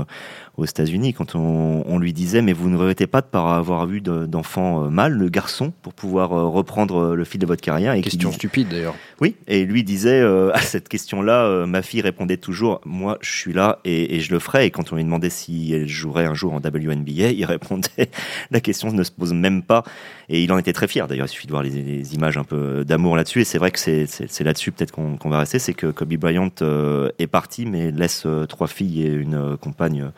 aux 0.56 0.64
États-Unis 0.64 1.12
quand 1.12 1.34
on, 1.34 1.98
lui 1.98 2.12
disait 2.12 2.42
mais 2.42 2.52
vous 2.52 2.68
ne 2.68 2.76
regrettez 2.76 3.06
pas 3.06 3.20
de 3.20 3.26
pas 3.26 3.56
avoir 3.56 3.88
eu 3.90 4.00
d'enfant 4.00 4.90
mâle, 4.90 5.14
le 5.14 5.28
garçon, 5.28 5.72
pour 5.82 5.94
pouvoir 5.94 6.30
reprendre 6.30 7.14
le 7.14 7.24
fil 7.24 7.40
de 7.40 7.46
votre 7.46 7.62
carrière. 7.62 7.94
Et 7.94 8.02
question 8.02 8.32
stupide 8.32 8.68
d'ailleurs. 8.68 8.94
Oui, 9.20 9.36
et 9.46 9.64
lui 9.64 9.84
disait 9.84 10.22
à 10.22 10.60
cette 10.60 10.88
question-là, 10.88 11.66
ma 11.66 11.82
fille 11.82 12.02
répondait 12.26 12.36
toujours 12.36 12.80
moi 12.84 13.18
je 13.20 13.30
suis 13.30 13.52
là 13.52 13.78
et, 13.84 14.20
je 14.20 14.32
le 14.32 14.38
ferai. 14.38 14.66
Et 14.66 14.70
quand 14.70 14.92
on 14.92 14.96
lui 14.96 15.04
demandait 15.04 15.30
si 15.30 15.72
elle 15.72 15.88
jouerait 15.88 16.26
un 16.26 16.34
jour 16.34 16.52
en 16.54 16.58
WNBA, 16.58 17.30
il 17.36 17.44
répondait 17.44 18.10
la 18.50 18.60
question 18.60 18.92
ne 18.92 19.02
se 19.02 19.10
pose 19.10 19.32
même 19.32 19.62
pas. 19.62 19.84
Et 20.28 20.42
il 20.42 20.52
en 20.52 20.58
était 20.58 20.72
très 20.72 20.88
fier 20.88 21.06
d'ailleurs. 21.06 21.26
Il 21.26 21.30
suffit 21.30 21.46
de 21.46 21.52
voir 21.52 21.62
les, 21.62 22.14
images 22.14 22.36
un 22.36 22.44
peu 22.44 22.84
d'amour 22.84 23.16
là-dessus. 23.16 23.42
Et 23.42 23.44
c'est 23.44 23.58
vrai 23.58 23.70
que 23.70 23.78
c'est 23.78 24.40
là-dessus 24.44 24.72
peut-être 24.72 24.92
qu'on 24.92 25.30
va 25.30 25.38
rester, 25.38 25.58
c'est 25.58 25.74
que 25.74 25.88
Kobe 25.88 26.14
Bryant 26.14 26.50
euh, 26.62 27.10
est 27.18 27.26
parti 27.26 27.66
mais 27.66 27.90
laisse 27.90 28.24
euh, 28.26 28.46
trois 28.46 28.66
filles 28.66 29.02
et 29.06 29.12
une 29.12 29.34
euh, 29.34 29.56
compagne 29.56 30.10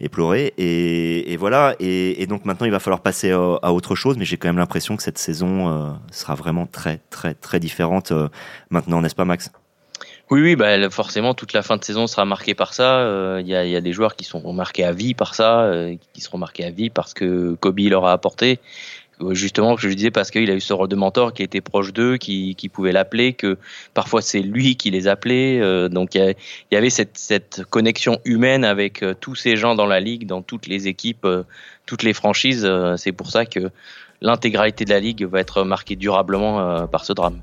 éplorée. 0.00 0.52
Et, 0.58 1.32
et 1.32 1.36
voilà. 1.36 1.74
Et, 1.80 2.26
donc 2.26 2.44
maintenant, 2.44 2.66
il 2.66 2.72
va 2.72 2.80
falloir 2.80 3.00
passer 3.00 3.30
à, 3.30 3.72
autre 3.72 3.94
chose. 3.94 4.16
Mais 4.18 4.24
j'ai 4.24 4.36
quand 4.36 4.48
même 4.48 4.58
l'impression 4.58 4.96
que 4.96 5.02
cette 5.02 5.18
saison 5.18 5.96
sera 6.10 6.34
vraiment 6.34 6.66
très, 6.66 7.00
très, 7.10 7.34
très 7.34 7.58
différente 7.58 8.12
maintenant, 8.70 9.00
n'est-ce 9.00 9.14
pas, 9.14 9.24
Max? 9.24 9.50
Oui, 10.30 10.42
oui, 10.42 10.56
bah, 10.56 10.90
forcément, 10.90 11.32
toute 11.32 11.54
la 11.54 11.62
fin 11.62 11.78
de 11.78 11.84
saison 11.84 12.06
sera 12.06 12.26
marquée 12.26 12.54
par 12.54 12.74
ça. 12.74 12.98
Euh, 12.98 13.40
il 13.40 13.48
y, 13.48 13.54
a, 13.54 13.64
y, 13.64 13.76
a, 13.76 13.80
des 13.80 13.94
joueurs 13.94 14.14
qui 14.14 14.24
sont 14.24 14.52
marqués 14.52 14.84
à 14.84 14.92
vie 14.92 15.14
par 15.14 15.34
ça, 15.34 15.62
euh, 15.62 15.96
qui 16.12 16.20
seront 16.20 16.36
marqués 16.36 16.64
à 16.64 16.70
vie 16.70 16.90
parce 16.90 17.14
que 17.14 17.54
Kobe 17.54 17.78
leur 17.80 18.04
a 18.04 18.12
apporté. 18.12 18.58
Euh, 19.22 19.32
justement, 19.32 19.78
je 19.78 19.88
disais 19.88 20.10
parce 20.10 20.30
qu'il 20.30 20.50
a 20.50 20.54
eu 20.54 20.60
ce 20.60 20.74
rôle 20.74 20.88
de 20.88 20.96
mentor 20.96 21.32
qui 21.32 21.42
était 21.42 21.62
proche 21.62 21.94
d'eux, 21.94 22.18
qui, 22.18 22.54
qui 22.56 22.68
pouvait 22.68 22.92
l'appeler, 22.92 23.32
que 23.32 23.56
parfois 23.94 24.20
c'est 24.20 24.40
lui 24.40 24.76
qui 24.76 24.90
les 24.90 25.08
appelait. 25.08 25.88
donc 25.88 26.14
il 26.14 26.34
y, 26.72 26.76
avait 26.76 26.90
cette, 26.90 27.16
cette, 27.16 27.64
connexion 27.64 28.20
humaine 28.26 28.64
avec 28.64 29.02
tous 29.20 29.34
ces 29.34 29.56
gens 29.56 29.74
dans 29.74 29.86
la 29.86 29.98
ligue, 29.98 30.26
dans 30.26 30.42
toutes 30.42 30.66
les 30.66 30.88
équipes, 30.88 31.26
toutes 31.86 32.02
les 32.02 32.12
franchises. 32.12 32.70
c'est 32.96 33.12
pour 33.12 33.30
ça 33.30 33.46
que 33.46 33.70
l'intégralité 34.20 34.84
de 34.84 34.90
la 34.90 35.00
ligue 35.00 35.24
va 35.24 35.40
être 35.40 35.64
marquée 35.64 35.96
durablement 35.96 36.86
par 36.86 37.04
ce 37.04 37.12
drame. 37.12 37.40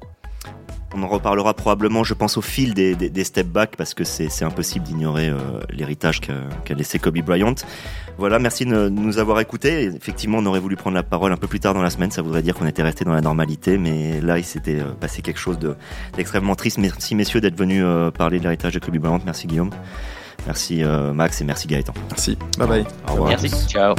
On 0.97 1.03
en 1.03 1.08
reparlera 1.08 1.53
probablement, 1.53 2.05
je 2.05 2.13
pense, 2.13 2.38
au 2.38 2.41
fil 2.41 2.73
des, 2.73 2.95
des, 2.95 3.23
step 3.25 3.47
back 3.47 3.75
parce 3.77 3.93
que 3.93 4.05
c'est 4.05 4.43
impossible 4.43 4.86
d'ignorer 4.86 5.27
euh, 5.27 5.38
l'héritage 5.69 6.21
qu'a 6.21 6.73
laissé 6.73 6.99
Kobe 6.99 7.17
Bryant. 7.19 7.55
Voilà, 8.17 8.39
merci 8.39 8.65
de 8.65 8.88
nous 8.88 9.17
avoir 9.17 9.41
écoutés. 9.41 9.84
Effectivement, 9.84 10.38
on 10.38 10.45
aurait 10.45 10.62
voulu 10.62 10.77
prendre 10.77 10.95
la 10.95 11.03
parole 11.03 11.34
un 11.34 11.38
peu 11.38 11.47
plus 11.47 11.60
tard 11.60 11.73
dans 11.73 11.81
la 11.81 11.89
semaine. 11.89 12.12
Ça 12.12 12.21
voudrait 12.21 12.41
dire 12.41 12.55
qu'on 12.55 12.65
était 12.65 12.81
resté 12.81 13.03
dans 13.03 13.12
la 13.12 13.19
normalité, 13.19 13.77
mais 13.77 14.21
là, 14.21 14.38
il 14.38 14.45
s'était 14.45 14.79
euh, 14.79 14.93
passé 14.97 15.21
quelque 15.21 15.39
chose 15.39 15.60
d'extrêmement 16.15 16.55
triste. 16.55 16.77
Merci 16.77 17.13
messieurs 17.13 17.41
d'être 17.41 17.58
venus 17.58 17.84
euh, 17.86 18.10
parler 18.10 18.38
de 18.38 18.43
l'héritage 18.43 18.73
de 18.73 18.79
Kobe 18.79 18.97
Bryant. 18.97 19.19
Merci 19.25 19.47
Guillaume. 19.47 19.71
Merci 20.45 20.84
Max 21.13 21.41
et 21.41 21.43
merci 21.43 21.67
Gaëtan. 21.67 21.93
Merci. 22.12 22.38
Bye 22.60 22.67
bye. 22.67 22.86
Au 23.08 23.13
revoir. 23.13 23.29
Merci. 23.29 23.49
Ciao. 23.67 23.95